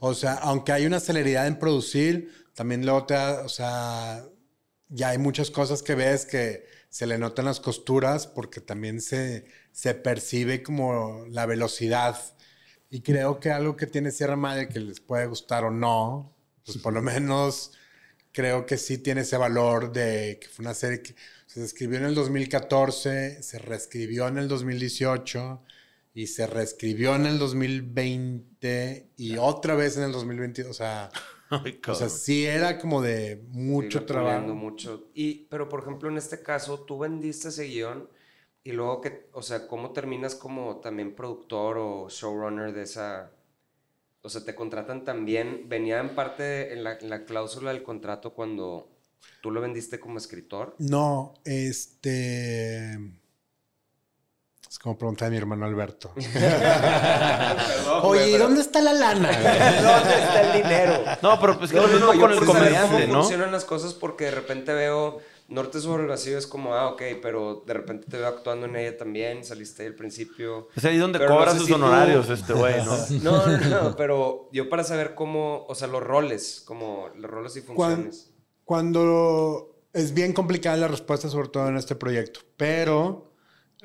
[0.00, 4.24] O sea, aunque hay una celeridad en producir, también luego te o sea,
[4.88, 9.46] ya hay muchas cosas que ves que se le notan las costuras porque también se,
[9.72, 12.16] se percibe como la velocidad.
[12.90, 16.78] Y creo que algo que tiene Sierra Madre que les puede gustar o no, pues
[16.78, 17.72] por lo menos
[18.32, 21.14] creo que sí tiene ese valor de que fue una serie que
[21.46, 25.62] se escribió en el 2014, se reescribió en el 2018
[26.16, 30.64] y se reescribió en el 2020 y otra vez en el 2020.
[30.66, 31.10] O sea,
[31.88, 34.54] o sea sí era como de mucho Sí, trabajo.
[34.54, 35.10] mucho.
[35.14, 38.08] Y, pero, por ejemplo, en este caso, tú vendiste ese guion
[38.64, 43.32] y luego que, o sea, ¿cómo terminas como también productor o showrunner de esa...
[44.22, 48.34] O sea, te contratan también, venía en parte en la, en la cláusula del contrato
[48.34, 48.90] cuando
[49.40, 50.74] tú lo vendiste como escritor.
[50.78, 52.98] No, este.
[54.76, 56.12] Es como preguntar a mi hermano Alberto.
[56.16, 59.28] Perdón, Oye, güey, ¿y pero- dónde está la lana?
[59.32, 60.98] ¿Dónde está el dinero?
[61.22, 63.20] No, pero pues que No, lo mismo no, con el comediante, cómo ¿no?
[63.22, 65.16] funcionan las cosas porque de repente veo
[65.48, 68.76] Norte sobre el vacío es como, ah, ok, pero de repente te veo actuando en
[68.76, 70.68] ella también, saliste ahí al principio.
[70.76, 72.96] Es ahí donde Pero no cobra sé sus si tú- honorarios este güey, ¿no?
[73.22, 77.56] No, no, no, pero yo para saber cómo, o sea, los roles, como los roles
[77.56, 78.30] y funciones.
[78.64, 83.25] Cuando es bien complicada la respuesta, sobre todo en este proyecto, pero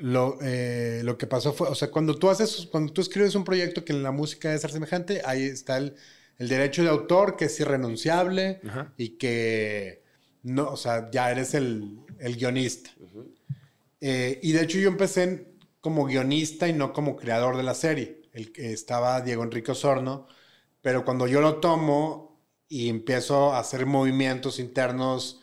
[0.02, 3.44] lo, eh, lo que pasó fue, o sea, cuando tú haces, cuando tú escribes un
[3.44, 5.94] proyecto que en la música debe ser semejante, ahí está el,
[6.38, 8.92] el derecho de autor que es irrenunciable Ajá.
[8.96, 10.02] y que
[10.42, 12.90] no, o sea, ya eres el, el guionista.
[14.00, 15.48] Eh, y de hecho yo empecé en-
[15.80, 18.22] como guionista y no como creador de la serie.
[18.32, 20.26] El que estaba Diego Enrique Osorno,
[20.80, 25.40] pero cuando yo lo tomo y empiezo a hacer movimientos internos,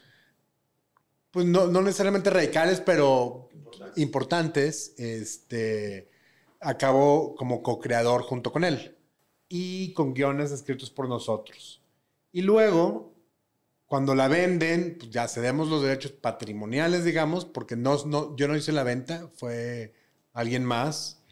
[1.32, 3.49] pues no, no necesariamente radicales, pero
[3.98, 6.10] importantes, este,
[6.62, 8.98] acabo como co-creador junto con él
[9.48, 11.82] y con guiones escritos por nosotros.
[12.32, 13.14] Y luego,
[13.86, 18.56] cuando la venden, pues ya cedemos los derechos patrimoniales, digamos, porque no, no, yo no
[18.56, 19.94] hice la venta, fue
[20.34, 21.24] alguien más.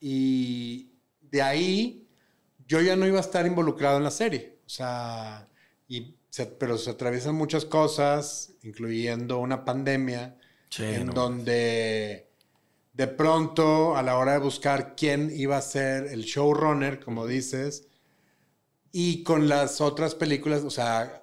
[0.00, 2.08] Y de ahí
[2.66, 4.58] yo ya no iba a estar involucrado en la serie.
[4.66, 5.48] O sea,
[5.88, 10.37] y se- pero se atraviesan muchas cosas, incluyendo una pandemia,
[10.70, 11.12] Sí, en no.
[11.12, 12.28] donde
[12.92, 17.86] de pronto, a la hora de buscar quién iba a ser el showrunner, como dices,
[18.90, 21.22] y con las otras películas, o sea,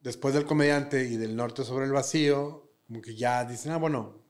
[0.00, 4.22] después del comediante y del norte sobre el vacío, como que ya dicen, ah, bueno,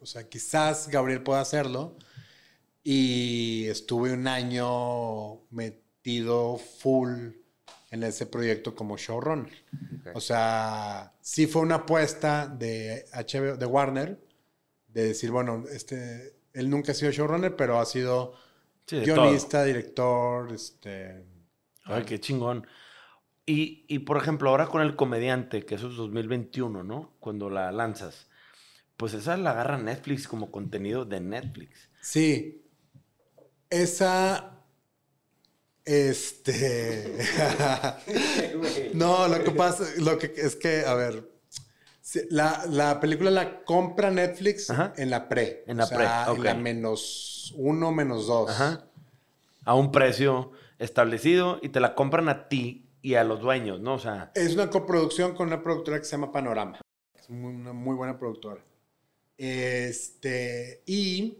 [0.00, 1.96] o sea, quizás Gabriel pueda hacerlo.
[2.82, 7.30] Y estuve un año metido full
[7.92, 9.52] en ese proyecto como showrunner.
[10.14, 14.18] O sea, sí fue una apuesta de HBO, de Warner,
[14.88, 18.34] de decir, bueno, este, él nunca ha sido showrunner, pero ha sido
[18.86, 21.24] Sí, guionista, director, este...
[21.84, 22.66] Ay, qué chingón.
[23.44, 27.14] Y, y, por ejemplo, ahora con el comediante, que eso es 2021, ¿no?
[27.20, 28.28] Cuando la lanzas,
[28.96, 31.90] pues esa la agarra Netflix como contenido de Netflix.
[32.00, 32.64] Sí.
[33.68, 34.61] Esa.
[35.84, 37.18] Este.
[38.94, 41.30] no, lo que pasa lo que es que, a ver.
[42.30, 44.92] La, la película la compra Netflix Ajá.
[44.96, 45.64] en la pre.
[45.66, 46.34] En la o sea, pre.
[46.36, 48.50] En la menos uno, menos dos.
[48.50, 48.84] Ajá.
[49.64, 53.94] A un precio establecido y te la compran a ti y a los dueños, ¿no?
[53.94, 56.80] O sea, Es una coproducción con una productora que se llama Panorama.
[57.14, 58.60] Es muy- una muy buena productora.
[59.38, 61.38] Este, y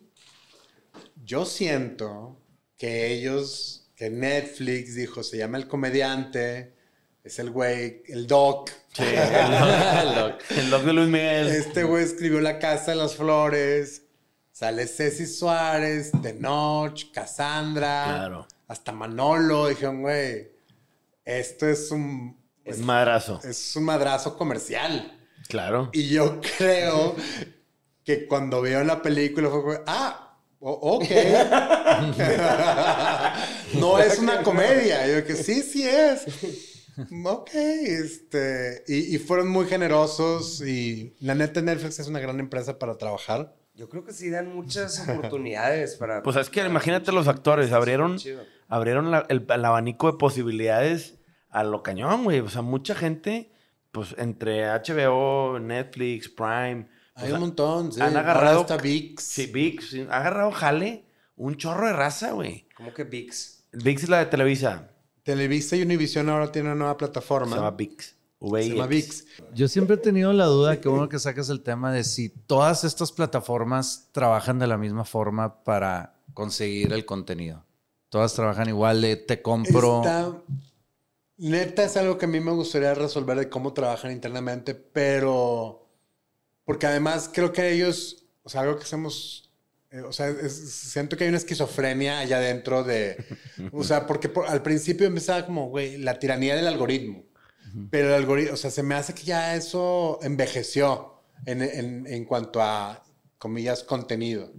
[1.24, 2.36] yo siento
[2.78, 6.74] que ellos, que Netflix dijo, se llama El Comediante,
[7.22, 8.68] es el güey, el doc.
[8.92, 10.42] Sí, el doc.
[10.50, 11.46] el doc de Luis Miguel.
[11.46, 14.02] Este güey escribió La Casa de las Flores.
[14.50, 18.06] Sale Ceci Suárez, Tenoch, Cassandra.
[18.06, 18.48] Claro.
[18.66, 19.68] Hasta Manolo.
[19.68, 20.50] Dijeron, güey,
[21.24, 22.36] esto es un...
[22.64, 23.38] Es madrazo.
[23.44, 25.16] Es un madrazo comercial.
[25.46, 25.90] Claro.
[25.92, 27.14] Y yo creo
[28.02, 30.31] que cuando veo la película fue, ah,
[30.70, 31.04] ok.
[33.74, 35.06] no es una comedia.
[35.06, 36.26] Yo que sí, sí es.
[37.24, 38.84] Ok, este.
[38.86, 40.60] Y, y, fueron muy generosos.
[40.60, 43.56] Y la neta, Netflix es una gran empresa para trabajar.
[43.74, 46.22] Yo creo que sí dan muchas oportunidades para.
[46.22, 48.18] Pues es que imagínate los actores, abrieron,
[48.68, 52.40] abrieron el, el, abanico de posibilidades a lo cañón, güey.
[52.40, 53.50] O sea, mucha gente,
[53.90, 56.86] pues entre HBO, Netflix, Prime.
[57.14, 58.00] Hay un montón, sí.
[58.00, 58.60] Han agarrado.
[58.62, 59.22] hasta VIX.
[59.22, 59.94] Sí, VIX.
[60.08, 61.04] Ha agarrado jale
[61.36, 62.66] un chorro de raza, güey.
[62.76, 63.64] ¿Cómo que VIX?
[63.72, 64.88] VIX es la de Televisa.
[65.22, 67.50] Televisa y Univision ahora tienen una nueva plataforma.
[67.50, 68.14] Se llama VIX.
[68.40, 69.24] Se llama VIX.
[69.54, 72.84] Yo siempre he tenido la duda, que uno que saques el tema de si todas
[72.84, 77.64] estas plataformas trabajan de la misma forma para conseguir el contenido.
[78.08, 80.00] Todas trabajan igual de te compro.
[80.00, 80.32] Esta,
[81.38, 85.81] neta es algo que a mí me gustaría resolver de cómo trabajan internamente, pero
[86.64, 89.42] porque además creo que ellos, o sea, algo que hacemos
[89.92, 93.22] eh, o sea, siento que hay una esquizofrenia allá dentro de.
[93.72, 97.24] O sea, porque al principio empezaba como, güey, la tiranía del algoritmo.
[97.90, 102.24] Pero el algoritmo, o sea, se me hace que ya eso envejeció en, en, en
[102.26, 103.02] cuanto a,
[103.38, 104.52] comillas, contenido.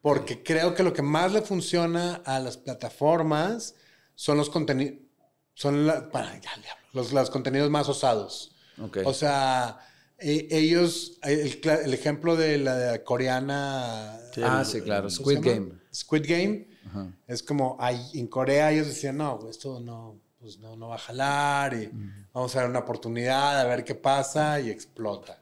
[0.00, 3.74] Porque creo que lo que más le funciona a las plataformas
[4.14, 4.98] son los contenidos.
[5.54, 6.08] Son la,
[6.92, 8.56] los, los, contenidos más osados.
[8.80, 9.02] Okay.
[9.04, 9.78] O sea,
[10.18, 14.18] e, ellos, el, el, ejemplo de la coreana.
[14.42, 15.10] ah, sí, claro.
[15.10, 15.72] Squid Game.
[15.92, 16.68] Squid Game.
[17.26, 20.98] Es como, hay, en Corea ellos decían, no, esto no, pues no, no va a
[20.98, 21.90] jalar y
[22.32, 25.40] vamos a dar una oportunidad a ver qué pasa y explota.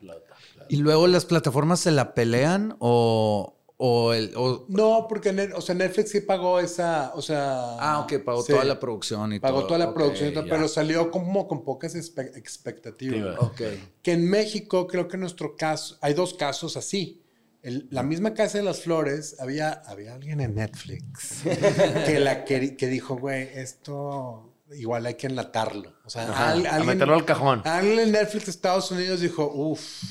[0.69, 4.33] ¿Y luego las plataformas se la pelean o, o el,
[4.69, 7.77] No, porque o sea, Netflix sí pagó esa, o sea...
[7.81, 9.67] Ah, ok, pagó toda la producción y pagó todo.
[9.67, 13.37] toda la producción, pero salió como con pocas expectativas.
[13.41, 13.61] Ok.
[14.01, 17.25] Que en México creo que en nuestro caso, hay dos casos así.
[17.63, 21.43] la misma Casa de las Flores, había, había alguien en Netflix
[22.07, 25.93] que, la, que, que dijo, güey, esto igual hay que enlatarlo.
[26.05, 27.63] O sea, a meterlo al cajón.
[27.65, 30.05] Alguien en Netflix de Estados Unidos dijo, uff,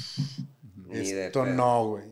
[0.92, 2.12] esto no, güey.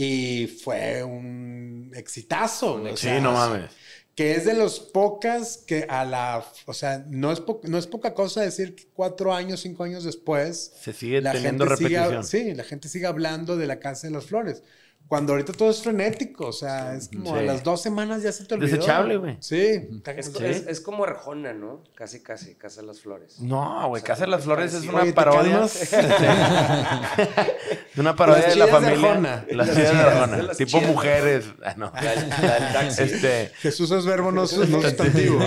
[0.00, 2.80] Y fue un exitazo.
[2.94, 3.68] sí, no mames.
[4.14, 6.44] Que es de los pocas que a la.
[6.66, 10.72] O sea, no es, no es poca cosa decir que cuatro años, cinco años después.
[10.80, 12.22] Se sigue teniendo repetición.
[12.22, 14.62] sí, la gente sigue hablando de la Casa de las Flores.
[15.08, 18.44] Cuando ahorita todo es frenético, o sea, es como a las dos semanas ya se
[18.44, 18.72] te olvidó.
[18.72, 19.38] Desechable, güey.
[19.40, 19.88] Sí.
[20.04, 21.82] Es, es, es, como Arjona, ¿no?
[21.94, 23.40] Casi, casi, Casa de las Flores.
[23.40, 25.64] No, güey, Casa de las Flores es una parodia.
[25.64, 25.94] es
[27.96, 29.12] una parodia de la familia.
[29.12, 29.46] Arjona.
[29.50, 30.52] Las de Arjona.
[30.52, 31.46] Tipo mujeres.
[31.64, 31.90] Ah, no.
[32.98, 33.50] Este...
[33.60, 35.40] Jesús es verbo, no, sustantivo.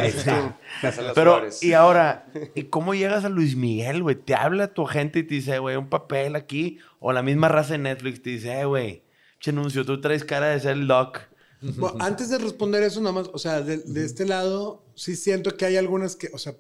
[1.14, 4.16] Pero, y ahora, ¿y cómo llegas a Luis Miguel, güey?
[4.16, 6.80] Te habla tu agente y te dice, güey, un papel aquí.
[7.00, 9.04] O la misma raza de Netflix te dice, güey
[9.50, 11.20] anuncio, tú traes cara de ser el doc.
[11.62, 15.66] Bueno, antes de responder eso, nada más, o sea, de, este lado, sí siento que
[15.66, 16.56] hay algunas que, o sea,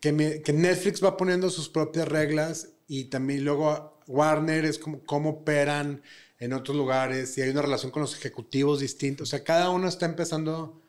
[0.00, 5.30] que, que, Netflix va poniendo sus propias reglas y también luego Warner es como cómo
[5.30, 6.02] operan
[6.40, 9.28] en otros lugares y hay una relación con los ejecutivos distintos.
[9.28, 10.82] O sea, cada uno está empezando,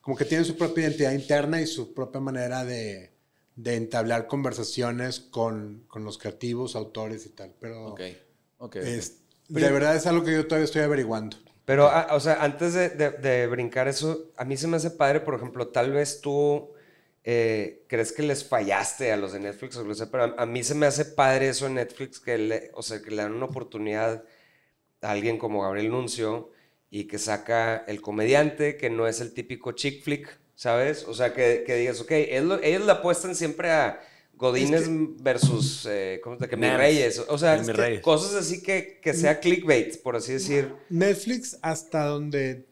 [0.00, 3.12] como que tiene su propia identidad interna y su propia manera de,
[3.56, 7.52] de entablar conversaciones con, con, los creativos, autores y tal.
[7.60, 8.00] Pero, ok,
[8.58, 8.76] ok.
[9.50, 11.36] De verdad es algo que yo todavía estoy averiguando.
[11.64, 15.20] Pero, ah, o sea, antes de, de, brincar eso, a mí se me hace padre,
[15.20, 16.72] por ejemplo, tal vez tú
[17.24, 20.64] eh, crees que les fallaste a los de Netflix, o lo sé, pero a, mí
[20.64, 23.46] se me hace padre eso en Netflix, que le, o sea, que le dan una
[23.46, 24.24] oportunidad
[25.02, 26.50] a alguien como Gabriel Nuncio
[26.90, 31.04] y que saca el comediante, que no es el típico chick flick, ¿sabes?
[31.06, 34.00] O sea, que, que digas, ok, ellos, ellos le apuestan siempre a
[34.40, 34.88] Godines
[35.22, 37.22] versus eh, ¿cómo te, que mis reyes.
[37.28, 37.60] O sea,
[38.00, 40.74] cosas así que, que sea clickbait, por así decir.
[40.88, 42.66] Netflix, hasta donde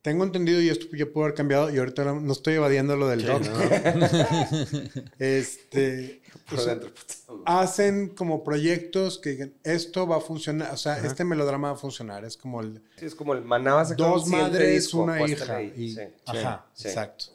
[0.00, 3.22] tengo entendido, y esto ya pudo haber cambiado, y ahorita no, estoy evadiendo lo del
[3.22, 3.28] sí,
[5.18, 6.22] este.
[7.44, 11.78] hacen como proyectos que digan, esto va a funcionar, o sea, este melodrama va a
[11.78, 12.24] funcionar.
[12.24, 12.80] Es como el.
[12.96, 15.60] Sí, es como el manaba Dos madres, una hija.
[15.62, 17.32] Y, ajá, exacto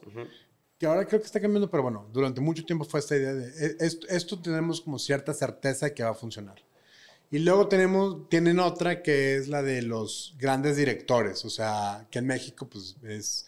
[0.82, 3.46] que ahora creo que está cambiando, pero bueno, durante mucho tiempo fue esta idea de
[3.68, 6.56] e, esto, esto tenemos como cierta certeza de que va a funcionar.
[7.30, 12.18] Y luego tenemos, tienen otra que es la de los grandes directores, o sea, que
[12.20, 13.46] en México pues es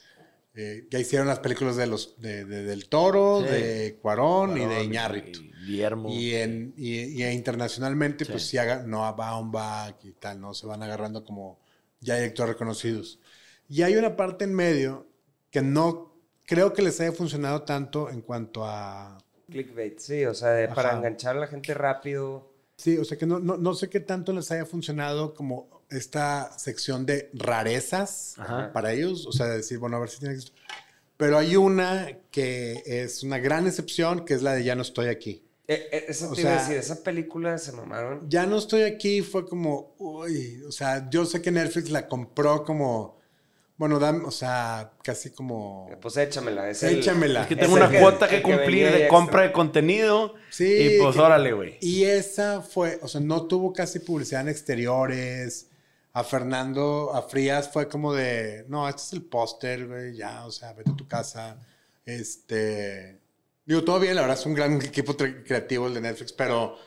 [0.56, 4.84] Eh, ya hicieron las películas de los de, de- del Toro, de Cuarón y de
[4.84, 5.40] Iñárritu.
[5.42, 6.10] Y Guillermo.
[6.14, 10.54] Y, en, y, y internacionalmente, pues sí, haga, Noah Baumbach y tal, ¿no?
[10.54, 11.58] Se van agarrando como
[12.02, 13.18] ya directores reconocidos.
[13.68, 15.08] Y hay una parte en medio
[15.50, 16.13] que no
[16.46, 19.18] creo que les haya funcionado tanto en cuanto a...
[19.50, 22.52] Clickbait, sí, o sea, de- para enganchar a la gente rápido.
[22.76, 26.58] Sí, o sea que no, no, no sé qué tanto les haya funcionado como esta
[26.58, 28.72] sección de rarezas Ajá.
[28.74, 29.28] para ellos.
[29.28, 30.52] O sea, de decir, bueno, a ver si tiene esto.
[31.18, 35.08] Pero hay una que es una gran excepción, que es la de Ya no estoy
[35.08, 35.44] aquí.
[35.68, 38.28] Eh, eh, eso O te iba a decir, esa película se mamaron.
[38.30, 42.66] Ya no estoy aquí fue como, uy, o sea, yo sé que Netflix la compró
[42.66, 43.20] como,
[43.78, 45.90] bueno, dam- o sea, casi como...
[46.02, 46.70] Pues échamela.
[46.70, 47.42] Es el- Échamela.
[47.42, 49.08] Es que tengo el una cuota que, el cumplir de extra.
[49.10, 50.36] compra de contenido.
[50.50, 50.66] Sí,
[50.96, 51.78] Y pues que- órale, güey.
[51.82, 55.70] Y esa fue, o sea, no tuvo casi publicidad en exteriores.
[56.16, 60.52] A Fernando, a Frías fue como de, no, este es el póster, güey, ya, o
[60.52, 61.58] sea, vete a tu casa.
[62.06, 63.20] Este,
[63.66, 66.78] digo, todo bien, la verdad es un gran equipo creativo el de Netflix, pero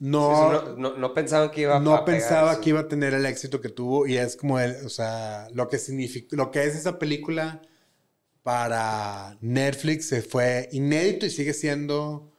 [0.00, 3.24] no, Sí, no, no, pensaban que iba a no pensaba que iba a tener el
[3.26, 6.74] éxito que tuvo y es como el, o sea, lo que significa, lo que es
[6.74, 7.62] esa película
[8.42, 12.32] para Netflix se fue inédito y sigue siendo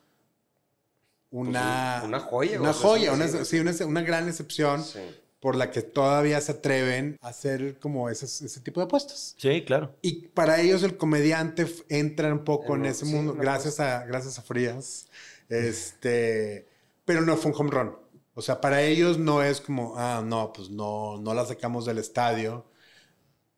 [1.29, 4.99] una Pues una joya, una joya, una, sí, una, una gran excepción Sí.
[5.39, 9.35] por la que todavía se atreven a hacer como ese tipo de apuestas.
[9.37, 9.95] Sí, claro.
[10.01, 14.03] Y para ellos el comediante entra un poco en En- ese sí, mundo, gracias a,
[14.05, 15.07] gracias a Frías.
[15.51, 16.65] Este,
[17.11, 17.95] pero no fue un home run.
[18.33, 21.97] O sea, para ellos no es como, ah, no, pues no, no la sacamos del
[21.97, 22.65] estadio,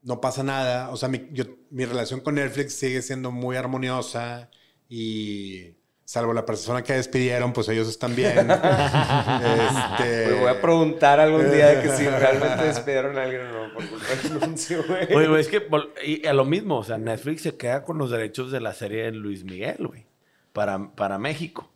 [0.02, 0.90] no pasa nada.
[0.90, 4.50] O sea, mi, yo- mi relación con Netflix sigue siendo muy armoniosa
[4.90, 8.50] y salvo la persona que despidieron, pues ellos están bien.
[8.50, 13.68] este, Me voy a preguntar algún día de que si realmente despidieron a alguien o
[13.68, 15.14] no por culpa del anuncio, güey.
[15.14, 15.68] Oye, güey, es que
[16.04, 19.04] y a lo mismo, o sea, Netflix se queda con los derechos de la serie
[19.04, 20.08] de Luis Miguel, güey,
[20.52, 21.72] para, para México,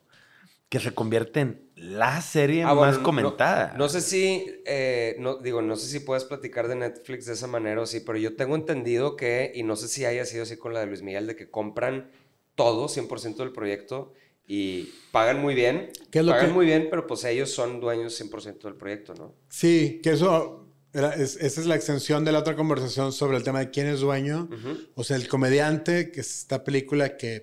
[0.69, 3.73] que se convierte en la serie Ah, más no- comentada.
[3.78, 7.47] No, sé si, eh, no, digo, no sé si puedes platicar de Netflix de esa
[7.47, 10.57] manera o sí, pero yo tengo entendido que, y no sé si haya sido así
[10.57, 12.09] con la de Luis Miguel, de que compran
[12.55, 14.13] todo, 100% del proyecto
[14.47, 15.91] y pagan muy bien.
[16.09, 19.13] ¿Qué es lo pagan que- muy bien, pero pues ellos son dueños 100% del proyecto,
[19.13, 19.36] ¿no?
[19.49, 23.43] Sí, que eso, era- es- esa es la extensión de la otra conversación sobre el
[23.43, 24.49] tema de quién es dueño.
[24.95, 27.41] O sea, el comediante, que es esta película que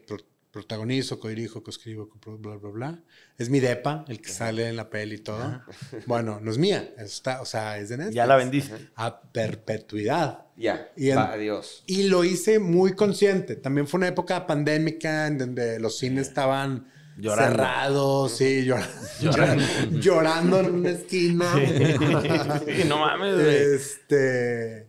[0.55, 2.99] protagonizo, codirijo, coescribo, copro- bla, bla, bla,
[3.37, 5.61] es mi depa, el que sale en la peli y todo.
[6.07, 8.15] Bueno, no es mía, está, o sea, es de Netflix.
[8.17, 8.75] Ya la vendiste.
[8.95, 10.47] A perpetuidad.
[10.57, 11.83] Ya, Y en- va, adiós.
[11.87, 13.57] Y lo hice muy consciente.
[13.57, 17.57] También fue una época pandémica en donde los cines estaban Llorando.
[17.57, 18.87] cerrados, sí, llor-
[19.21, 19.65] llorando.
[20.01, 21.47] llorando en una esquina.
[21.57, 23.57] Sí, no mames, güey.
[23.75, 24.87] Este.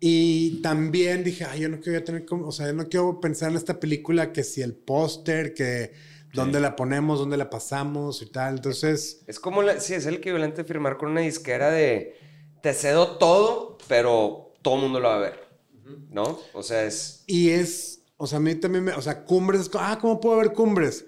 [0.00, 3.50] Y también dije, ay, yo no quiero tener como, o sea, yo no quiero pensar
[3.50, 5.92] en esta película que si el póster, que
[6.32, 8.56] dónde la ponemos, dónde la pasamos y tal.
[8.56, 12.16] Entonces, Es como, la, sí, es el equivalente a firmar con una disquera de,
[12.62, 15.40] te cedo todo, pero todo el mundo lo va a ver,
[16.10, 16.40] ¿no?
[16.54, 17.24] O sea, es...
[17.26, 20.18] y es, o sea, a mí también me, o sea, cumbres, es como, ah, ¿cómo
[20.18, 21.04] puedo ver cumbres?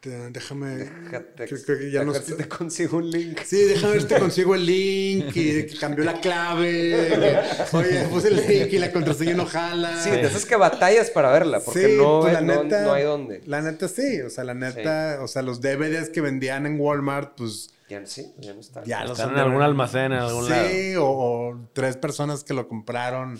[0.00, 0.76] Te- déjame.
[0.76, 3.38] Déjate, creo- creo que ya déjate, te consigo un link.
[3.44, 7.38] Sí, déjame ver si te consigo el link y que cambió la clave.
[7.72, 10.02] oye, puse el link y la contraseña no jala.
[10.02, 12.92] Sí, de esas que batallas para verla, porque Sí, no, pues, la no, neta- no
[12.94, 13.42] hay dónde.
[13.44, 17.36] La neta sí, o sea, la neta, o sea, los DVDs que vendían en Walmart,
[17.36, 18.82] pues Ya, sí, ya no está.
[18.84, 20.66] ya Están en algún almacén, en algún lado.
[20.66, 23.38] Sí, o, o tres personas que lo compraron,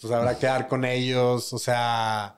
[0.00, 2.37] pues habrá que dar con ellos, o sea,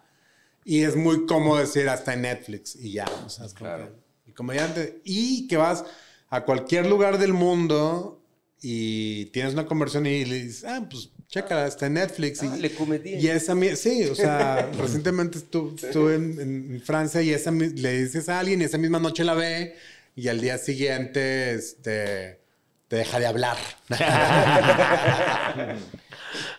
[0.64, 3.90] y es muy cómodo decir hasta en Netflix y ya, o sea, es como Claro.
[4.24, 5.84] que el comediante, y que vas
[6.28, 8.20] a cualquier lugar del mundo
[8.62, 12.42] y tienes una conversión y le dices, ah, pues chécala, está en Netflix.
[12.42, 13.14] Ah, y, le cometí.
[13.14, 16.40] y esa, sí, o sea, recientemente estu- estuve en,
[16.74, 19.76] en Francia y esa le dices a alguien y esa misma noche la ve
[20.14, 22.40] y al día siguiente, este,
[22.88, 23.56] te deja de hablar.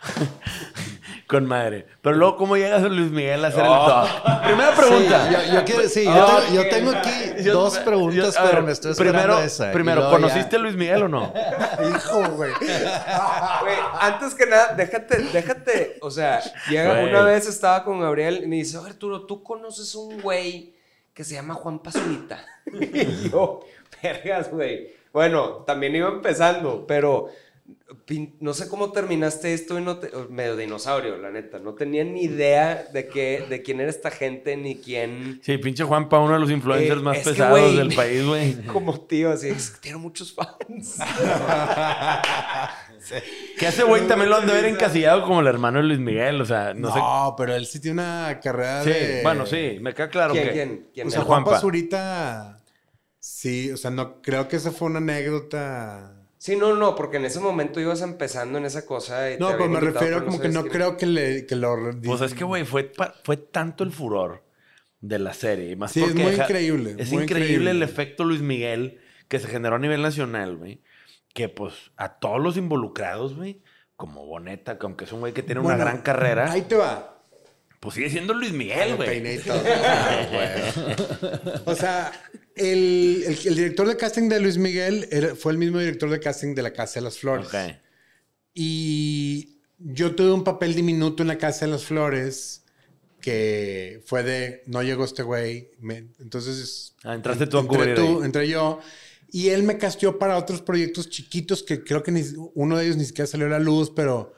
[1.32, 1.86] Con madre.
[2.02, 4.08] Pero luego, ¿cómo llegas a Luis Miguel a hacer el top?
[4.44, 5.30] Primera Sí, pregunta.
[5.32, 7.10] yo, yo quiero- sí, yo, Ah, tengo, yo tengo aquí
[7.44, 9.72] Yo- dos yo- preguntas, pero me estoy esperando primero, esa.
[9.72, 11.34] Primero, ya- ¿conociste a Luis Miguel o no?
[11.90, 12.52] Hijo, güey.
[12.54, 15.98] Güey, antes que nada, déjate, déjate.
[16.02, 19.96] O sea, llega una vez estaba con Gabriel y me dice, "Oye, Arturo, ¿tú conoces
[19.96, 20.76] un güey
[21.14, 22.44] que se llama Juan Pazurita?
[22.74, 23.62] y yo,
[24.04, 25.00] vergas, güey.
[25.14, 27.28] Bueno, también iba empezando, pero
[28.40, 30.00] no sé cómo terminaste esto y no
[30.30, 31.60] medio dinosaurio, la neta.
[31.60, 35.40] No tenía ni idea de, qué, de quién era esta gente ni quién.
[35.44, 38.54] Sí, pinche Juanpa, uno de los influencers eh, más pesados del país, güey.
[38.68, 40.98] Como tío, así, es que tiene muchos fans.
[43.58, 46.40] Que ese güey también lo han de ver encasillado como el hermano de Luis Miguel,
[46.40, 48.92] o sea, no, no pero él sí tiene una carrera sí,
[49.24, 50.54] bueno, sí, me queda claro ¿Quién, que...
[50.54, 50.88] ¿Quién?
[50.94, 51.08] ¿Quién?
[51.08, 52.62] O sea, Juanpa Zurita...
[53.18, 57.26] Sí, o sea, no creo que esa fue una anécdota Sí, no, no, porque en
[57.26, 59.30] ese momento ibas empezando en esa cosa.
[59.30, 61.78] Y no, pero me refiero como que no creo que, le, que lo...
[62.04, 62.92] Pues es que, güey, fue,
[63.24, 64.44] fue tanto el furor
[65.02, 65.76] de la serie.
[65.76, 66.96] Más sí, es muy increíble.
[66.98, 70.82] Es increíble, el efecto Luis Miguel que se generó a nivel nacional, güey.
[71.32, 73.62] Que, pues, a todos los involucrados, güey,
[73.96, 76.52] como Boneta, que aunque es un güey que tiene una gran carrera...
[76.52, 77.21] Ahí te va.
[77.82, 79.40] Pues sigue siendo Luis Miguel, güey.
[81.66, 82.12] o sea,
[82.56, 86.62] el, el, director de casting de Luis Miguel fue el mismo director de casting de
[86.62, 87.50] La Casa de las Flores.
[88.54, 92.62] Y yo tuve un papel diminuto en La Casa de las Flores
[93.20, 95.72] que fue de no llegó este güey.
[96.20, 96.96] entonces.
[97.04, 97.98] Ah, entraste tú a cubrir.
[98.24, 98.80] Entré yo.
[99.32, 102.12] Y él me castió para otros proyectos chiquitos que creo que
[102.54, 104.36] uno de ellos ni siquiera salió a la luz, pero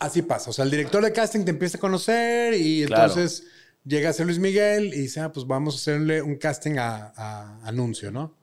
[0.00, 0.50] así pasa.
[0.50, 3.44] O sea, el director de casting te empieza a conocer y entonces
[3.84, 7.60] llega a ser Luis Miguel y dice, ah, pues vamos a hacerle un casting a,
[7.62, 8.34] anuncio, ¿no?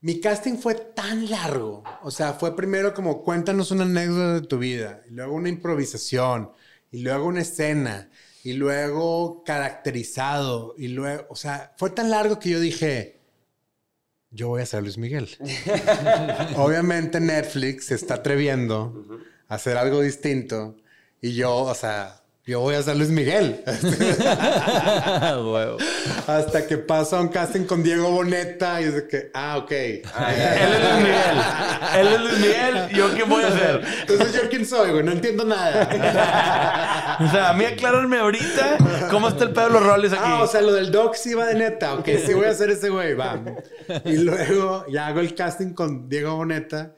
[0.00, 1.84] Mi casting fue tan largo.
[2.02, 6.50] O sea, fue primero como cuéntanos una anécdota de tu vida, y luego una improvisación,
[6.90, 8.10] y luego una escena,
[8.42, 13.20] y luego caracterizado, y luego, o sea, fue tan largo que yo dije,
[14.30, 15.30] yo voy a ser Luis Miguel.
[16.56, 19.22] Obviamente Netflix se está atreviendo
[19.54, 20.76] hacer algo distinto,
[21.20, 23.64] y yo, o sea, yo voy a ser Luis Miguel.
[26.26, 29.70] Hasta que pasa un casting con Diego Boneta y es de que, ah, ok.
[29.70, 31.38] él es Luis Miguel.
[31.96, 32.88] Él es Luis Miguel.
[32.94, 33.82] ¿Yo qué voy a hacer?
[34.00, 35.02] Entonces, ¿yo quién soy, güey?
[35.02, 37.16] No entiendo nada.
[37.26, 38.76] o sea, a mí aclararme ahorita
[39.10, 40.20] cómo está el pedo de los roles aquí.
[40.22, 41.94] Ah, o sea, lo del doc sí va de neta.
[41.94, 43.40] Ok, sí voy a hacer ese güey, va.
[44.04, 46.92] Y luego ya hago el casting con Diego Boneta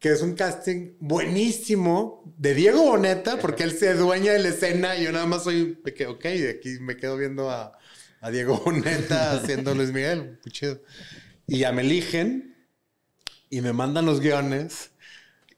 [0.00, 4.96] que es un casting buenísimo de Diego Boneta, porque él se dueña de la escena
[4.96, 5.78] y yo nada más soy,
[6.08, 6.26] ok,
[6.58, 7.78] aquí me quedo viendo a,
[8.20, 10.80] a Diego Boneta haciendo Luis Miguel, muy chido.
[11.46, 12.56] Y ya me eligen
[13.50, 14.89] y me mandan los guiones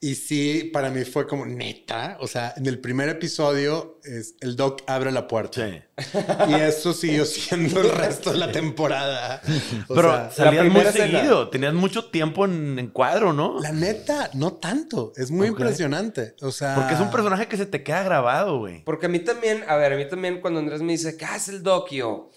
[0.04, 2.16] y sí, para mí fue como neta.
[2.18, 5.64] O sea, en el primer episodio es el Doc abre la puerta.
[5.64, 6.18] Sí.
[6.48, 9.40] Y eso siguió siendo el resto de la temporada.
[9.86, 11.50] Pero salías muy seguido.
[11.50, 13.60] Tenías mucho tiempo en, cuadro, ¿no?
[13.60, 15.12] La neta, no tanto.
[15.14, 16.34] Es muy impresionante.
[16.40, 16.74] O sea.
[16.74, 18.82] Porque es un personaje que se te queda grabado, güey.
[18.82, 21.52] Porque a mí también, a ver, a mí también cuando Andrés me dice, ¿qué hace
[21.52, 21.90] el Doc?
[21.92, 22.32] yo,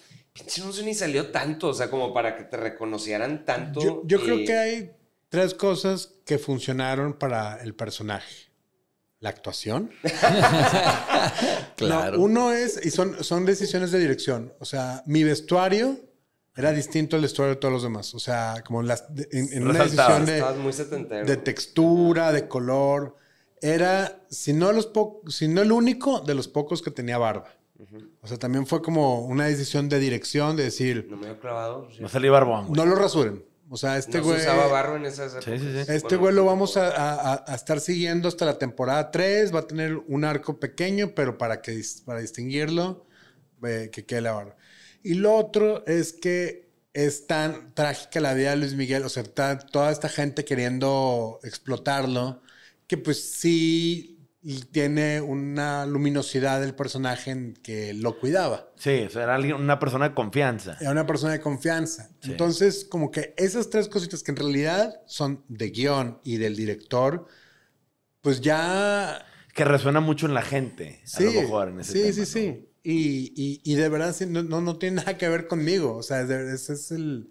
[0.64, 1.66] no sé ni salió tanto.
[1.66, 4.02] O sea, como para que te reconocieran tanto.
[4.04, 4.90] Yo, creo que hay
[5.36, 8.46] tres cosas que funcionaron para el personaje.
[9.20, 9.90] La actuación.
[11.76, 12.18] claro.
[12.18, 14.54] uno es, y son, son decisiones de dirección.
[14.60, 16.00] O sea, mi vestuario
[16.54, 18.14] era distinto al vestuario de todos los demás.
[18.14, 23.16] O sea, como las, en, una decisión de, de textura, de color.
[23.60, 24.90] Era, si no, los
[25.28, 27.52] si no el único, de los pocos que tenía barba.
[28.22, 31.08] O sea, también fue como una decisión de dirección de decir.
[31.10, 31.90] No me he clavado.
[32.00, 32.72] No salí barbón.
[32.72, 33.44] No lo rasuren.
[33.68, 34.40] O sea, este güey.
[34.40, 35.92] usaba barro en esas sí, sí, sí.
[35.92, 39.54] Este güey lo vamos a, estar siguiendo hasta la temporada 3.
[39.54, 43.06] Va a tener un arco pequeño, pero para, que, para distinguirlo,
[43.60, 44.56] que quede la barba.
[45.02, 49.22] Y lo otro es que es tan trágica la vida de Luis Miguel, o sea,
[49.24, 52.40] toda esta gente queriendo explotarlo,
[52.86, 54.15] que pues sí
[54.48, 58.70] y tiene una luminosidad del personaje que lo cuidaba.
[58.76, 60.76] Sí, o sea, era alguien, una persona de confianza.
[60.80, 62.10] Era una persona de confianza.
[62.22, 67.26] Entonces, como que esas tres cositas que en realidad son de guion y del director,
[68.20, 69.26] pues ya...
[69.52, 72.68] Que resuena mucho en la gente, sí, a lo mejor, en ese Sí, sí, sí.
[72.84, 75.96] Y, y, de verdad no, no, tiene nada que ver conmigo.
[75.96, 77.30] O sea, ese es el,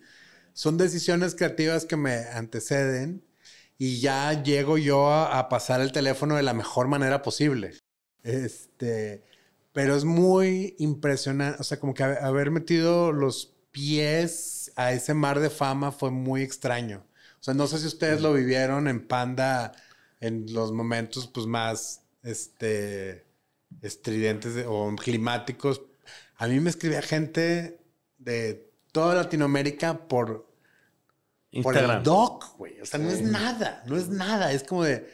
[0.51, 3.24] son decisiones creativas que me anteceden
[3.77, 7.73] y ya llego yo a, pasar el teléfono de la mejor manera posible.
[8.23, 9.23] Este,
[9.73, 15.39] pero es muy impresionante, o sea, como que haber metido los pies a ese mar
[15.39, 17.05] de fama fue muy extraño.
[17.39, 19.73] O sea, no sé si ustedes lo vivieron en Panda
[20.21, 23.25] en los momentos pues más este
[23.81, 25.81] estridentes o climáticos.
[26.37, 27.79] A mí me escribía gente
[28.17, 30.47] de toda Latinoamérica por
[31.61, 32.79] por el doc, güey.
[32.81, 34.51] O sea, no es nada, no es nada.
[34.51, 35.07] Es como de,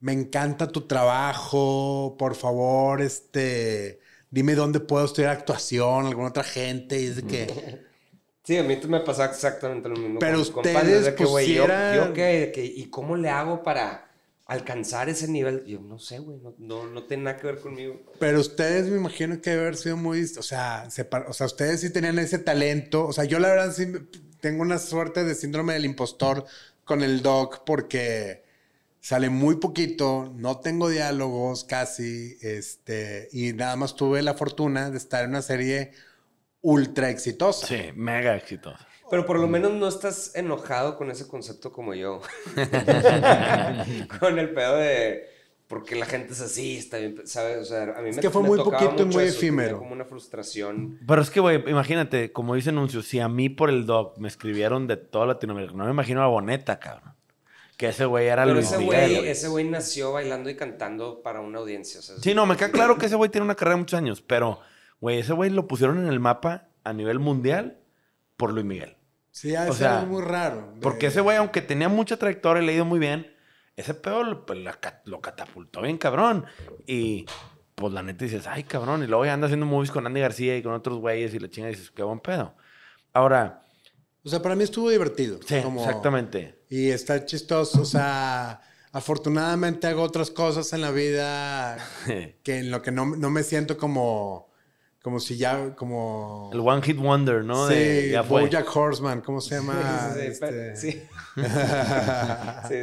[0.00, 4.00] me encanta tu trabajo, por favor, este,
[4.30, 7.00] dime dónde puedo estudiar actuación, alguna otra gente.
[7.00, 7.90] Y es de que...
[8.42, 10.18] Sí, a mí me pasa exactamente lo mismo.
[10.18, 11.66] Pero ustedes que, güey, yo,
[12.14, 14.10] qué, ¿y cómo le hago para
[14.50, 18.00] alcanzar ese nivel, yo no sé, güey, no, no, no, tiene nada que ver conmigo.
[18.18, 20.88] Pero ustedes me imagino que debe haber sido muy, o sea,
[21.28, 23.86] o sea, ustedes sí tenían ese talento, o sea, yo la verdad sí
[24.40, 26.44] tengo una suerte de síndrome del impostor
[26.84, 28.42] con el doc porque
[29.00, 34.98] sale muy poquito, no tengo diálogos casi, este, y nada más tuve la fortuna de
[34.98, 35.92] estar en una serie
[36.60, 37.66] ultra exitosa.
[37.66, 38.86] Sí, mega exitosa.
[39.10, 42.20] Pero por lo menos no estás enojado con ese concepto como yo.
[44.20, 45.39] con el pedo de.
[45.70, 47.58] Porque la gente es así, está bien, ¿sabes?
[47.58, 49.78] O sea, a mí es me que fue muy poquito y muy efímero.
[49.78, 50.98] Como una frustración.
[51.06, 54.26] Pero es que, güey, imagínate, como dice Nuncio, si a mí por el doc me
[54.26, 57.14] escribieron de toda Latinoamérica, no me imagino a Boneta, cabrón.
[57.76, 59.18] Que ese güey era Pero Luis ese Miguel.
[59.18, 62.00] güey, ese güey nació bailando y cantando para una audiencia.
[62.00, 63.96] O sea, Sí, no, me queda claro que ese güey tiene una carrera de muchos
[63.96, 64.58] años, pero,
[65.00, 67.78] güey, ese güey lo pusieron en el mapa a nivel mundial
[68.36, 68.96] por Luis Miguel.
[69.30, 70.74] Sí, o sea, muy raro.
[70.82, 73.32] Porque ese güey, aunque tenía mucha trayectoria y le ha ido muy bien,
[73.80, 74.58] ese pedo lo, pues,
[75.04, 76.46] lo, catapultó bien cabrón.
[76.86, 77.26] Y
[77.74, 80.56] pues la neta dices, ay cabrón, y luego ya anda haciendo movies con Andy García
[80.56, 82.54] y con otros güeyes y la chinga dices, qué buen pedo.
[83.12, 83.62] Ahora...
[84.22, 85.40] O sea, para mí estuvo divertido.
[85.46, 86.64] Sí, exactamente.
[86.68, 88.60] Y está chistoso, o sea...
[88.92, 91.78] Afortunadamente hago otras cosas en la vida
[92.42, 94.49] que en lo que no, no me siento como
[95.02, 96.50] como si ya, como...
[96.52, 97.68] El One Hit Wonder, ¿no?
[97.68, 100.12] Sí, de, ya Bojack Horseman, ¿cómo se llama?
[100.12, 100.76] Sí, sí, este...
[100.76, 100.90] sí.
[102.68, 102.74] sí,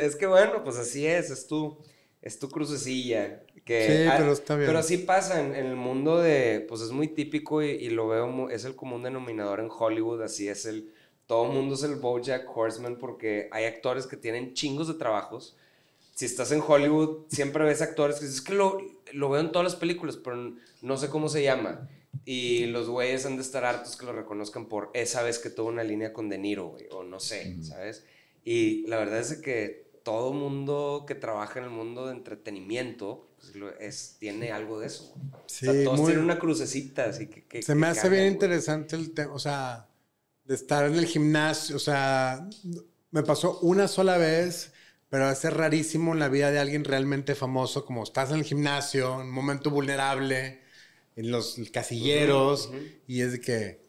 [0.00, 1.76] Es que bueno, pues así es, es tu,
[2.22, 3.42] es tu crucecilla.
[3.64, 4.68] Que, sí, pero está bien.
[4.68, 8.48] Pero así pasa en, el mundo de, pues es muy típico y, y, lo veo,
[8.48, 10.92] es el común denominador en Hollywood, así es el,
[11.26, 15.56] todo el mundo es el Bojack Horseman porque hay actores que tienen chingos de trabajos.
[16.14, 18.78] Si estás en Hollywood, siempre ves actores que dices, que lo,
[19.12, 21.88] lo veo en todas las películas, pero no sé cómo se llama.
[22.24, 25.68] Y los güeyes han de estar hartos que lo reconozcan por esa vez que tuvo
[25.68, 28.04] una línea con De Niro, güey, o no sé, ¿sabes?
[28.44, 33.52] Y la verdad es que todo mundo que trabaja en el mundo de entretenimiento pues,
[33.78, 35.14] es, tiene algo de eso.
[35.46, 37.62] Sí, o sea, todos tienen una crucecita, así que...
[37.62, 39.88] se me hace bien interesante el tema, o sea,
[40.44, 42.48] de estar en el gimnasio, o sea,
[43.12, 44.72] me pasó una sola vez
[45.10, 48.38] pero va a ser rarísimo en la vida de alguien realmente famoso, como estás en
[48.38, 50.59] el gimnasio, en un momento vulnerable,
[51.20, 52.70] en los casilleros,
[53.06, 53.80] y es de que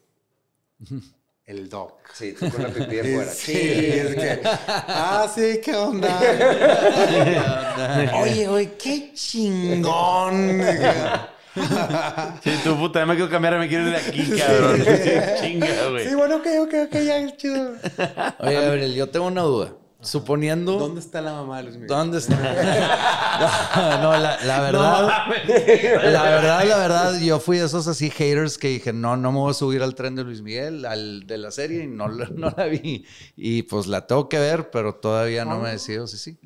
[1.46, 1.94] el doc.
[2.12, 3.32] Sí, tú con la pipí de fuera.
[3.32, 6.20] Sí, es que, ah, sí, ¿qué onda?
[8.22, 10.62] oye, oye, qué chingón.
[12.44, 14.84] Sí, tu puta, me quiero cambiar, me quiero ir de aquí, cabrón.
[15.40, 16.08] Chinga, güey.
[16.08, 17.72] Sí, bueno, ok, ok, ok, ya, es chido.
[18.40, 19.72] Oye, Gabriel, yo tengo una duda.
[20.02, 20.78] Suponiendo.
[20.80, 21.88] ¿Dónde está la mamá de Luis Miguel?
[21.88, 22.34] ¿Dónde está?
[24.02, 25.08] no, la, verdad.
[26.02, 29.38] la verdad, la verdad, yo fui de esos así haters que dije, no, no me
[29.38, 32.52] voy a subir al tren de Luis Miguel, al de la serie, y no, no
[32.56, 33.06] la vi.
[33.36, 36.36] Y pues la tengo que ver, pero todavía no me decido si sí.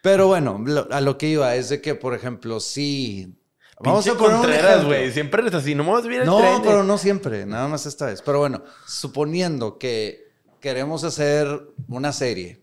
[0.00, 3.34] Pero bueno, a lo que iba es de que, por ejemplo, sí.
[3.78, 5.12] Vamos a poner güey.
[5.12, 6.52] Siempre es así, no me voy a subir al no, tren.
[6.54, 8.22] No, pero no siempre, nada más esta vez.
[8.22, 11.46] Pero bueno, suponiendo que queremos hacer
[11.88, 12.61] una serie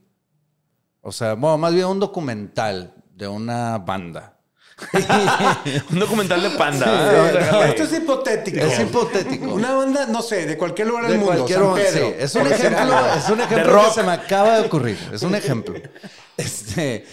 [1.01, 4.35] o sea, bueno, más bien un documental de una banda.
[5.91, 7.67] un documental de panda.
[7.67, 8.59] esto es hipotético.
[8.59, 9.53] Es hipotético.
[9.53, 11.47] Una banda, no sé, de cualquier lugar del mundo.
[11.47, 14.97] San Pedro, Es un ejemplo, es un ejemplo que se me acaba de ocurrir.
[15.11, 15.75] Es un ejemplo.
[16.37, 17.05] Este,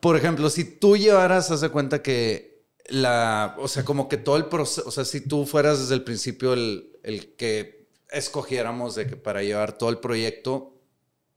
[0.00, 4.36] por ejemplo, si tú llevaras, haz de cuenta que la, o sea, como que todo
[4.36, 9.06] el proceso, o sea, si tú fueras desde el principio el, el que escogiéramos de
[9.06, 10.73] que para llevar todo el proyecto,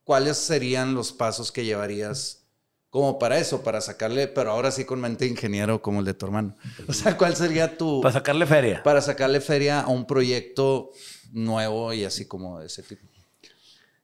[0.08, 2.46] ¿cuáles serían los pasos que llevarías
[2.90, 6.26] como para eso, para sacarle, pero ahora sí con mente ingeniero como el de tu
[6.28, 6.56] hermano?
[6.88, 8.00] O sea, ¿cuál sería tu...
[8.00, 8.82] Para sacarle feria.
[8.84, 10.92] Para sacarle feria a un proyecto
[11.34, 13.06] nuevo y así como de ese tipo.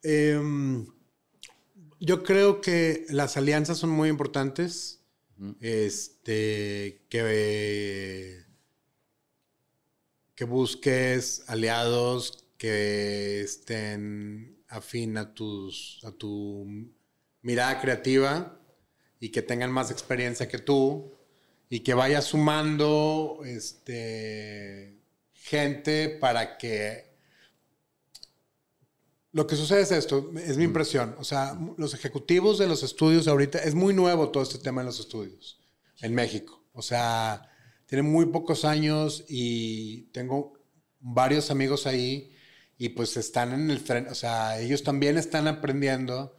[0.03, 0.85] Em,
[2.01, 4.99] yo creo que las alianzas son muy importantes.
[5.61, 8.43] Este, que,
[10.35, 16.67] que busques aliados que estén afín a, tus, a tu
[17.41, 18.59] mirada creativa
[19.19, 21.13] y que tengan más experiencia que tú
[21.69, 24.99] y que vayas sumando este,
[25.33, 27.13] gente para que...
[29.31, 31.15] Lo que sucede es esto, es mi impresión.
[31.17, 34.87] O sea, los ejecutivos de los estudios ahorita, es muy nuevo todo este tema en
[34.87, 35.59] los estudios
[36.01, 36.63] en México.
[36.73, 37.49] O sea,
[37.87, 40.53] tienen muy pocos años y tengo
[40.99, 42.33] varios amigos ahí
[42.77, 46.35] y pues están en el tren, o sea, ellos también están aprendiendo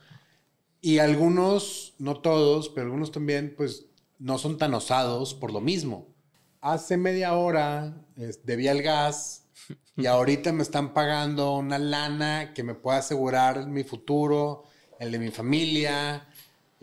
[0.81, 3.87] y algunos, no todos, pero algunos también, pues
[4.19, 6.15] no son tan osados por lo mismo.
[6.61, 8.05] Hace media hora
[8.45, 9.47] debía el gas
[9.97, 14.65] y ahorita me están pagando una lana que me pueda asegurar mi futuro,
[14.99, 16.29] el de mi familia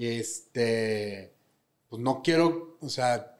[0.10, 1.36] este,
[1.90, 3.38] pues no quiero, o sea,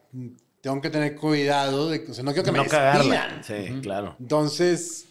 [0.60, 3.42] tengo que tener cuidado de, o sea, no quiero que no me cagarla.
[3.42, 4.16] Sí, claro.
[4.20, 5.08] Entonces,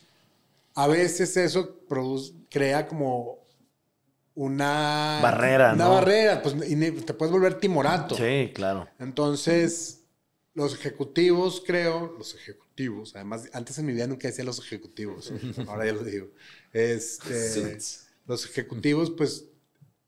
[0.75, 3.41] a veces eso produce, crea como
[4.33, 8.15] una barrera, una barrera, pues te puedes volver timorato.
[8.15, 8.87] Sí, claro.
[8.99, 10.01] Entonces,
[10.53, 15.31] los ejecutivos, creo, los ejecutivos, además, antes en mi vida nunca decía los ejecutivos,
[15.67, 16.29] ahora ya lo digo.
[16.73, 17.77] Este,
[18.25, 19.45] los ejecutivos, pues,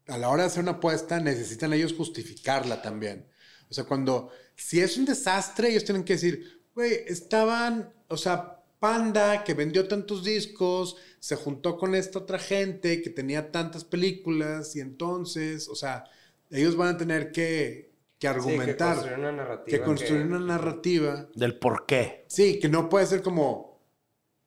[0.08, 3.28] a la hora de hacer una apuesta, necesitan ellos justificarla también.
[3.70, 8.63] O sea, cuando, si es un desastre, ellos tienen que decir, güey, estaban, o sea,
[8.84, 14.76] Panda, que vendió tantos discos, se juntó con esta otra gente que tenía tantas películas
[14.76, 16.04] y entonces, o sea,
[16.50, 18.98] ellos van a tener que, que argumentar.
[18.98, 19.78] que construir una narrativa.
[19.78, 21.30] Que construir una narrativa.
[21.34, 22.26] Del por qué.
[22.28, 23.80] Sí, que no puede ser como,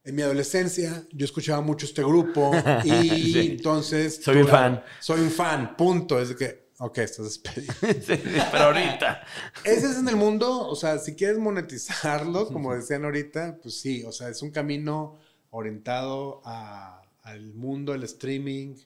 [0.05, 2.51] en mi adolescencia yo escuchaba mucho este grupo
[2.85, 4.21] y entonces...
[4.23, 4.85] Soy un fan.
[5.01, 6.21] Soy un fan, punto.
[6.21, 7.73] Es de que, ok, estás despedido.
[7.81, 9.23] sí, pero ahorita.
[9.65, 14.05] Ese es en el mundo, o sea, si quieres monetizarlo, como decían ahorita, pues sí,
[14.05, 15.19] o sea, es un camino
[15.51, 18.77] orientado al mundo del streaming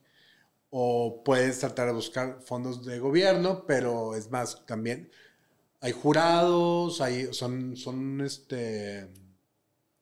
[0.71, 5.11] o puedes tratar de buscar fondos de gobierno, pero es más, también
[5.81, 9.09] hay jurados, hay, son, son este...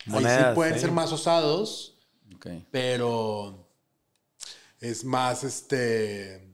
[0.07, 1.99] Monedas, sí pueden ser más osados,
[2.71, 3.69] pero
[4.81, 6.48] es más, este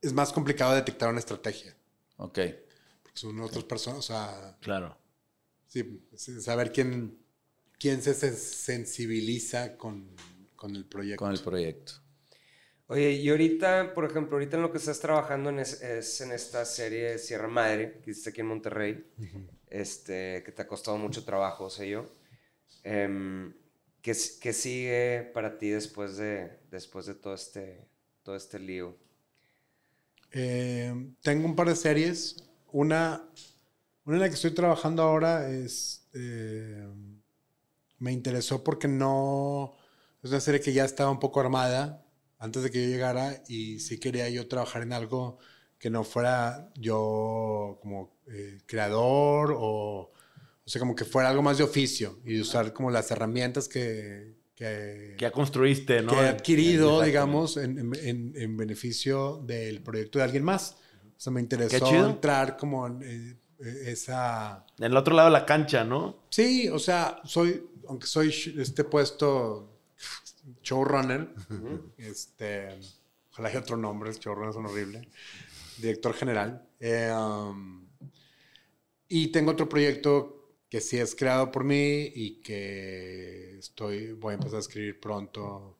[0.00, 1.74] es más complicado detectar una estrategia.
[2.16, 2.38] Ok.
[3.02, 4.56] Porque son otras personas, o sea.
[4.60, 4.96] Claro.
[5.66, 6.02] Sí,
[6.40, 7.18] saber quién,
[7.78, 10.16] quién se sensibiliza con,
[10.74, 11.24] el proyecto.
[11.24, 11.92] Con el proyecto.
[12.88, 17.18] Oye, y ahorita, por ejemplo, ahorita en lo que estás trabajando es, en esta serie
[17.18, 19.06] Sierra Madre, que hiciste aquí en Monterrey,
[19.68, 22.04] este, que te ha costado mucho trabajo, sé yo.
[22.82, 23.54] Em,
[24.02, 27.86] ¿qué, ¿qué, sigue para ti después de, después de todo, este,
[28.24, 28.96] todo este lío?
[30.32, 32.36] Eh, tengo un par de series.
[32.72, 33.28] Una,
[34.04, 36.08] una en la que estoy trabajando ahora es.
[36.14, 36.86] Eh,
[37.98, 39.76] me interesó porque no.
[40.22, 42.04] Es una serie que ya estaba un poco armada
[42.38, 45.38] antes de que yo llegara y sí quería yo trabajar en algo
[45.78, 50.12] que no fuera yo como eh, creador o.
[50.62, 54.39] O sea, como que fuera algo más de oficio y usar como las herramientas que,
[54.60, 56.12] que, ya construiste, ¿no?
[56.12, 60.76] Que he adquirido, digamos, en, en, en, beneficio del proyecto de alguien más.
[61.16, 64.66] O sea, me interesó entrar como en eh, esa...
[64.78, 66.24] En el otro lado de la cancha, ¿no?
[66.28, 69.78] Sí, o sea, soy, aunque soy este puesto
[70.62, 71.32] showrunner,
[71.96, 72.78] este,
[73.32, 75.08] ojalá haya otro nombre, showrunner son horrible,
[75.78, 76.68] director general.
[76.78, 77.88] Eh, um,
[79.08, 80.39] y tengo otro proyecto
[80.70, 85.76] que sí es creado por mí y que estoy, voy a empezar a escribir pronto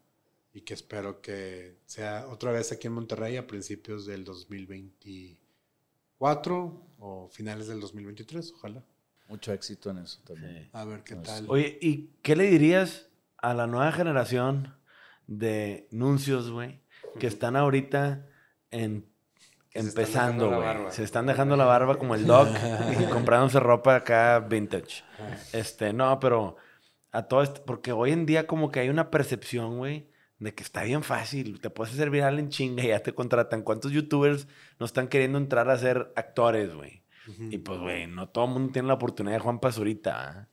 [0.52, 7.28] y que espero que sea otra vez aquí en Monterrey a principios del 2024 o
[7.28, 8.84] finales del 2023, ojalá.
[9.28, 10.68] Mucho éxito en eso también.
[10.72, 11.46] A ver qué tal.
[11.48, 14.74] Oye, ¿y qué le dirías a la nueva generación
[15.28, 16.80] de nuncios, güey,
[17.20, 18.26] que están ahorita
[18.72, 19.08] en
[19.72, 20.90] empezando, güey.
[20.90, 22.48] Se están dejando la barba como el dog
[23.00, 25.04] y comprándose ropa acá vintage.
[25.52, 26.56] Este, no, pero
[27.12, 30.08] a todo esto, porque hoy en día como que hay una percepción, güey,
[30.38, 33.62] de que está bien fácil, te puedes hacer viral en chinga y ya te contratan.
[33.62, 34.48] ¿Cuántos youtubers
[34.78, 37.02] no están queriendo entrar a ser actores, güey?
[37.38, 40.48] Y pues, güey, no todo el mundo tiene la oportunidad de Juan Pazurita,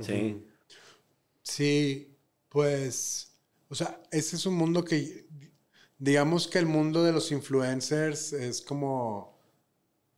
[0.00, 0.46] Sí.
[1.42, 2.16] Sí,
[2.48, 3.38] pues,
[3.68, 5.26] o sea, ese es un mundo que
[5.98, 9.36] digamos que el mundo de los influencers es como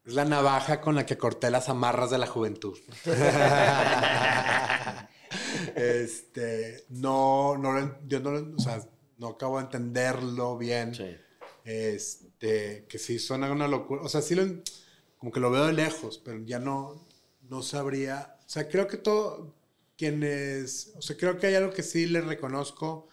[0.04, 2.78] es la navaja con la que corté las amarras de la juventud.
[5.76, 8.80] este, no, no, yo no, o sea,
[9.18, 10.92] no acabo de entenderlo bien.
[11.64, 14.00] Este, que sí suena una locura.
[14.00, 14.46] O sea, sí lo,
[15.18, 17.06] como que lo veo de lejos, pero ya no,
[17.42, 18.38] no sabría.
[18.46, 19.54] O sea, creo que todo,
[19.98, 23.08] quienes, o sea, creo que hay algo que sí le reconozco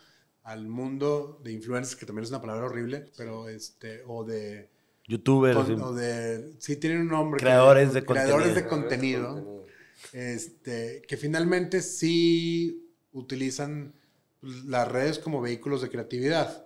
[0.45, 4.69] al mundo de influencers, que también es una palabra horrible, pero este, o de...
[5.07, 5.57] Youtubers.
[5.57, 6.53] o de...
[6.59, 7.39] Sí, tienen un nombre.
[7.39, 8.35] Creadores de contenido.
[8.35, 9.65] Creadores de contenido.
[10.13, 13.93] Este, que finalmente sí utilizan
[14.41, 16.65] las redes como vehículos de creatividad.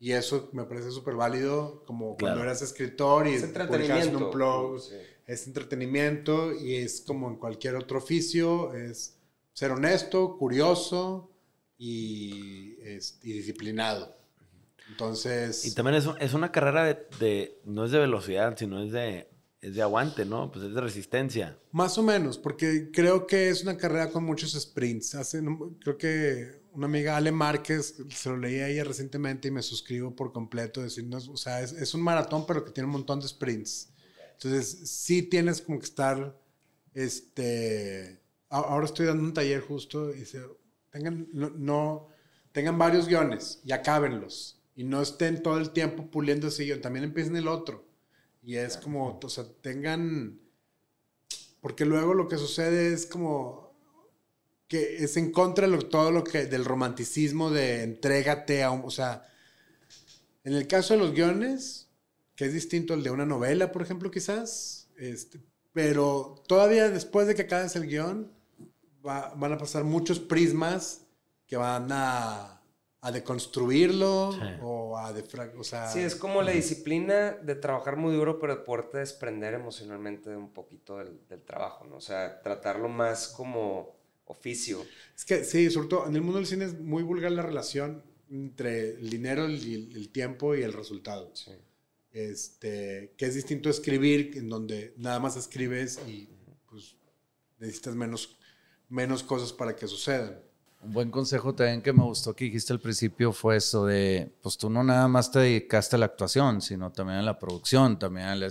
[0.00, 4.80] Y eso me parece súper válido, como cuando eras escritor y publicas un blog.
[5.26, 9.18] Es entretenimiento y es como en cualquier otro oficio, es
[9.52, 11.27] ser honesto, curioso,
[11.78, 14.16] y, es, disciplinado.
[14.90, 15.64] Entonces...
[15.64, 19.28] Y también es, es una carrera de, no es de velocidad, sino es de,
[19.60, 20.50] es de aguante, ¿no?
[20.50, 21.58] Pues es de resistencia.
[21.72, 25.14] Más o menos, porque creo que es una carrera con muchos sprints.
[25.14, 25.42] Hace,
[25.80, 30.14] creo que una amiga, Ale Márquez, se lo leí a ella recientemente y me suscribo
[30.14, 30.82] por completo.
[30.82, 33.92] Decir, o sea, es, un maratón, pero que tiene un montón de sprints.
[34.34, 36.40] Entonces, sí tienes como que estar,
[36.94, 40.40] este, ahora estoy dando un taller justo y se,
[40.98, 42.08] tengan, no,
[42.52, 44.60] tengan varios guiones y acábenlos.
[44.74, 47.84] Y no estén todo el tiempo puliendo ese guion, también empiecen el otro.
[48.42, 50.40] Y es como, o sea, tengan,
[51.60, 53.76] porque luego lo que sucede es como,
[54.68, 58.90] que es en contra de todo lo que del romanticismo de entrégate a un, o
[58.90, 59.22] sea,
[60.44, 61.88] en el caso de los guiones,
[62.36, 65.40] que es distinto al de una novela, por ejemplo, quizás, este,
[65.72, 68.37] pero todavía después de que acabes el guion,
[69.08, 71.06] van a pasar muchos prismas
[71.46, 72.62] que van a,
[73.00, 74.30] a deconstruirlo
[74.62, 75.14] o a
[75.58, 79.54] o sea, sí es como la disciplina de trabajar muy duro pero de poderte desprender
[79.54, 83.98] emocionalmente un poquito del, del trabajo no o sea tratarlo más como
[84.28, 84.84] oficio.
[85.16, 88.02] Es que sí, sobre todo en el mundo del cine es muy vulgar la relación
[88.30, 91.30] entre el dinero, el, el tiempo y el resultado.
[91.34, 91.52] Sí.
[92.12, 96.28] Este, que es distinto escribir, en donde nada más escribes y
[96.68, 96.96] pues
[97.58, 98.37] necesitas menos,
[98.88, 100.38] menos cosas para que sucedan.
[100.80, 104.56] Un buen consejo también que me gustó que dijiste al principio fue eso de, pues
[104.56, 108.28] tú no nada más te dedicaste a la actuación, sino también a la producción, también
[108.28, 108.46] a,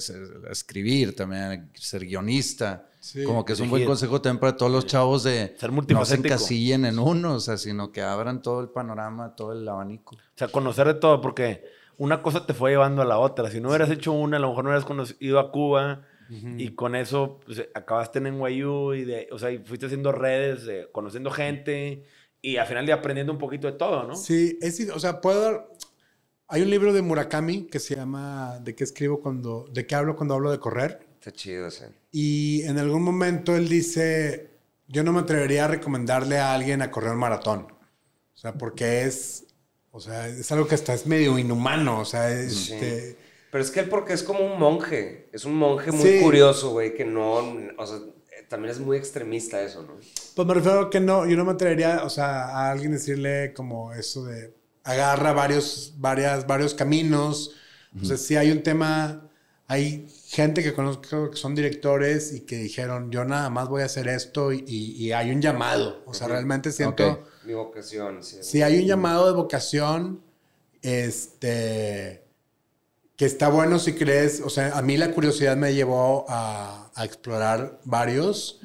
[0.51, 2.89] escribir, también a ser guionista.
[3.25, 6.15] Como que es un buen consejo también para todos los chavos de ser no se
[6.15, 10.15] encasillen en uno, o sea, sino que abran todo el panorama, todo el abanico.
[10.15, 11.63] O sea, conocer de todo, porque
[11.97, 13.49] una cosa te fue llevando a la otra.
[13.49, 16.95] Si no hubieras hecho una, a lo mejor no hubieras ido a Cuba y con
[16.95, 22.03] eso pues, acabaste en NYU y, de, o sea, y fuiste haciendo redes, conociendo gente
[22.41, 24.15] y al final de aprendiendo un poquito de todo, ¿no?
[24.15, 25.67] Sí, es, o sea, puedo dar...
[26.49, 29.65] Hay un libro de Murakami que se llama ¿De qué escribo cuando...
[29.71, 31.05] ¿De qué hablo cuando hablo de correr?
[31.15, 31.89] Está chido ese.
[32.11, 34.51] Y en algún momento él dice,
[34.87, 37.67] yo no me atrevería a recomendarle a alguien a correr un maratón.
[38.33, 39.45] O sea, porque es...
[39.91, 41.99] O sea, es algo que hasta es medio inhumano.
[41.99, 43.17] O sea, este...
[43.57, 45.29] Pero es que él porque es como un monje.
[45.33, 47.37] Es un monje muy curioso, güey, que no...
[47.79, 47.97] O sea,
[48.49, 49.95] también es muy extremista eso, ¿no?
[50.35, 53.55] Pues me refiero a que no, yo no me atrevería, o sea, a alguien decirle
[53.55, 54.53] como eso de
[54.83, 57.55] agarra varios, varias, varios caminos.
[57.99, 59.27] O sea, si hay un tema,
[59.65, 63.85] hay gente que conozco que son directores y que dijeron, yo nada más voy a
[63.85, 66.03] hacer esto y, hay un llamado.
[66.05, 67.23] O sea, realmente siento...
[67.43, 68.37] Mi vocación, sí.
[68.41, 70.21] Si hay un llamado de vocación,
[70.83, 72.26] este
[73.17, 77.79] que está bueno si crees, o sea, a mí la curiosidad me llevó a, explorar
[77.83, 78.59] varios,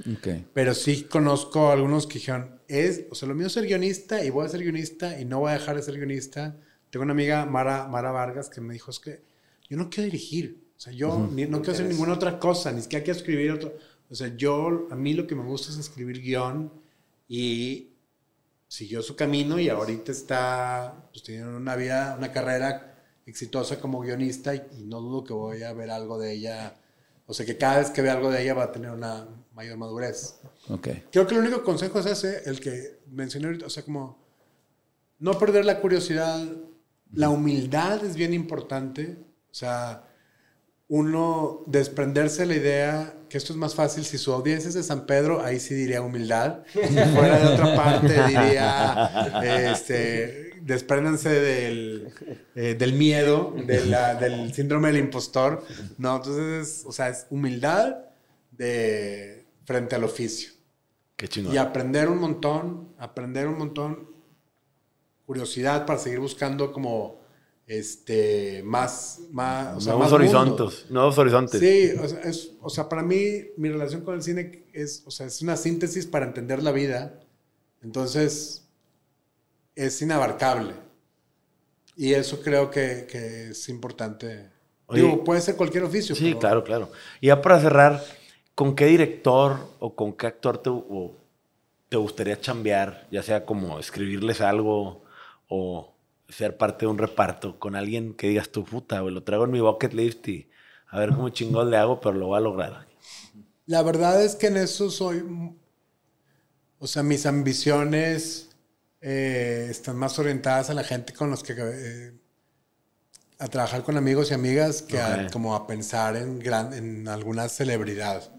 [0.54, 4.30] pero sí conozco algunos que dijeron, es, o sea, lo mío es ser guionista y
[4.30, 6.56] voy a ser guionista y no voy a dejar de ser guionista.
[6.88, 9.22] Tengo una amiga, Mara, Mara Vargas, que me dijo, es que
[9.68, 13.04] yo no quiero dirigir, o sea, yo no quiero hacer ninguna otra cosa, ni siquiera
[13.04, 13.76] quiero escribir otro,
[14.08, 16.72] o sea, yo, a mí lo que me gusta es escribir guion
[17.28, 17.92] y
[18.66, 22.91] siguió su camino y ahorita está, pues tiene una vida, una carrera
[23.26, 26.76] exitosa como guionista y, no dudo que voy a ver algo de ella.
[27.26, 29.78] O sea, que cada vez que vea algo de ella va a tener una mayor
[29.78, 30.40] madurez.
[30.68, 31.04] Okay.
[31.10, 33.66] Creo que el único consejo es ese, el que mencioné ahorita.
[33.66, 34.18] O sea, como
[35.18, 36.44] no perder la curiosidad.
[37.12, 39.18] La humildad es bien importante.
[39.50, 40.08] O sea,
[40.88, 45.06] uno desprenderse la idea que esto es más fácil si su audiencia es de San
[45.06, 46.64] Pedro, ahí sí diría humildad.
[46.70, 46.80] Si
[47.14, 52.12] fuera de otra parte diría este, despréndanse del,
[52.54, 55.64] eh, del miedo, del síndrome del impostor.
[55.96, 57.96] No, entonces, o sea, es humildad
[58.50, 60.52] de frente al oficio.
[61.16, 61.54] Qué chingón.
[61.54, 64.10] Y aprender un montón, aprender un montón,
[65.24, 67.21] curiosidad para seguir buscando como
[67.66, 73.44] este más más nuevos horizontes nuevos horizontes sí o sea, es, o sea para mí
[73.56, 77.20] mi relación con el cine es o sea es una síntesis para entender la vida
[77.82, 78.62] entonces
[79.74, 80.74] es inabarcable.
[81.96, 84.50] Y eso creo que, es importante.
[84.90, 86.14] Digo, puede ser cualquier oficio.
[86.14, 86.90] Sí, claro, claro.
[87.20, 88.02] Y ya para cerrar,
[88.54, 90.70] ¿con qué director o con qué actor te,
[91.88, 93.06] te gustaría chambear?
[93.10, 95.02] Ya sea como escribirles algo
[95.48, 95.91] o
[96.32, 99.50] ser parte de un reparto con alguien que digas tu puta, güey, lo traigo en
[99.50, 100.50] mi bucket list y
[100.88, 102.86] a ver cómo chingón le hago, pero lo voy a lograr.
[103.66, 105.24] La verdad es que en eso soy.
[106.78, 108.50] O sea, mis ambiciones
[109.00, 111.54] eh, están más orientadas a la gente con los que...
[111.58, 112.12] Eh,
[113.38, 115.00] a trabajar con amigos y amigas que
[115.32, 118.30] como a pensar en, gran, en alguna celebridad.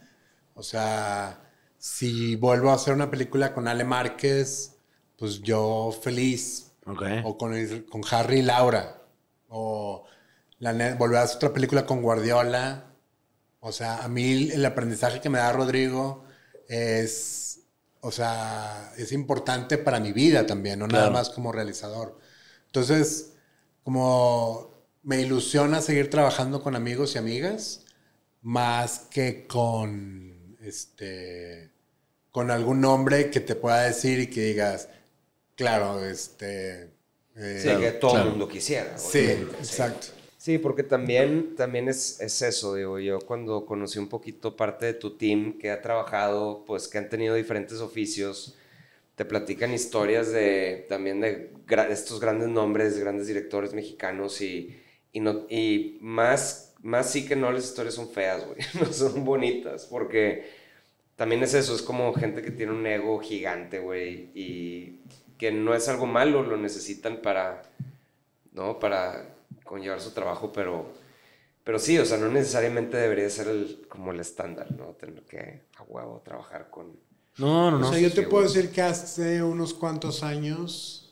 [0.54, 1.41] O sea,
[1.78, 4.78] si vuelvo a hacer una película con Ale Márquez,
[5.18, 6.72] pues yo feliz.
[7.24, 7.54] O con,
[7.90, 9.02] con Harry y Laura.
[9.50, 10.06] O
[10.60, 12.86] la, volver a hacer otra película con Guardiola.
[13.60, 16.26] O sea, a mí el aprendizaje que me da Rodrigo
[16.68, 17.44] es
[18.06, 22.20] o sea, es importante para mi vida también, no nada más como realizador.
[22.66, 23.32] Entonces,
[23.82, 24.74] como
[25.04, 27.86] me ilusiona seguir trabajando con amigos y amigas,
[28.42, 31.72] más que con, este,
[32.30, 34.90] con algún nombre que te pueda decir y que digas,
[35.56, 36.91] claro, este...
[37.36, 38.97] Eh, sí, que todo el mundo quisiera.
[38.97, 40.08] Sí, exacto.
[40.43, 44.93] Sí, porque también, también es, es, eso, digo, yo cuando conocí un poquito parte de
[44.93, 48.58] tu team que ha trabajado, pues que han tenido diferentes oficios,
[49.16, 51.54] te platican historias de también de
[51.89, 54.78] estos grandes nombres, grandes directores mexicanos y,
[55.14, 59.24] y, no, y más, más sí que no las historias son feas, güey, no son
[59.24, 60.43] bonitas, porque
[61.16, 64.99] también es eso, es como gente que tiene un ego gigante, güey, y
[65.38, 67.64] que no es algo malo, lo necesitan para,
[68.52, 68.80] ¿no?
[68.80, 70.94] Para conllevar su trabajo, pero,
[71.64, 74.94] pero sí, o sea, no necesariamente debería ser el, como el estándar, ¿no?
[74.94, 76.98] Tener que a huevo trabajar con...
[77.38, 77.90] No, no, no.
[77.90, 81.04] O sea, yo te puedo decir que hace unos cuantos años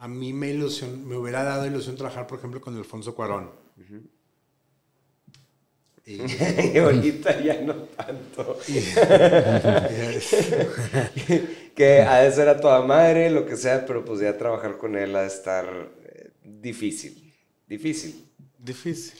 [0.00, 3.50] a mí me ilusión, me hubiera dado ilusión trabajar, por ejemplo, con Alfonso Cuarón.
[6.06, 6.78] y...
[6.78, 8.58] ahorita ya no tanto.
[11.74, 14.96] que a de ser a toda madre, lo que sea, pero pues ya trabajar con
[14.96, 15.66] él ha de estar
[16.04, 17.32] eh, difícil.
[17.66, 18.26] Difícil.
[18.58, 19.18] Difícil.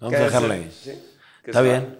[0.00, 0.70] Vamos a dejarla ahí.
[1.44, 1.98] Está bien.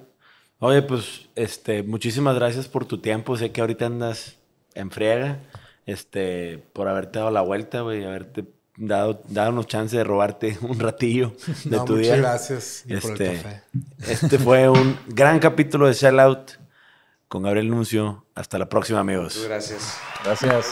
[0.59, 3.37] Oye, pues, este, muchísimas gracias por tu tiempo.
[3.37, 4.37] Sé que ahorita andas
[4.75, 5.41] en friega,
[5.87, 8.45] este, por haberte dado la vuelta, güey, haberte
[8.77, 12.17] dado, dado unos chances de robarte un ratillo de tu día.
[12.17, 13.63] Muchas gracias este, por el café.
[14.09, 16.62] Este fue un gran capítulo de Sellout
[17.33, 18.27] con Gabriel Nuncio.
[18.35, 19.37] Hasta la próxima, amigos.
[19.37, 20.01] Muchas gracias.
[20.23, 20.69] Gracias.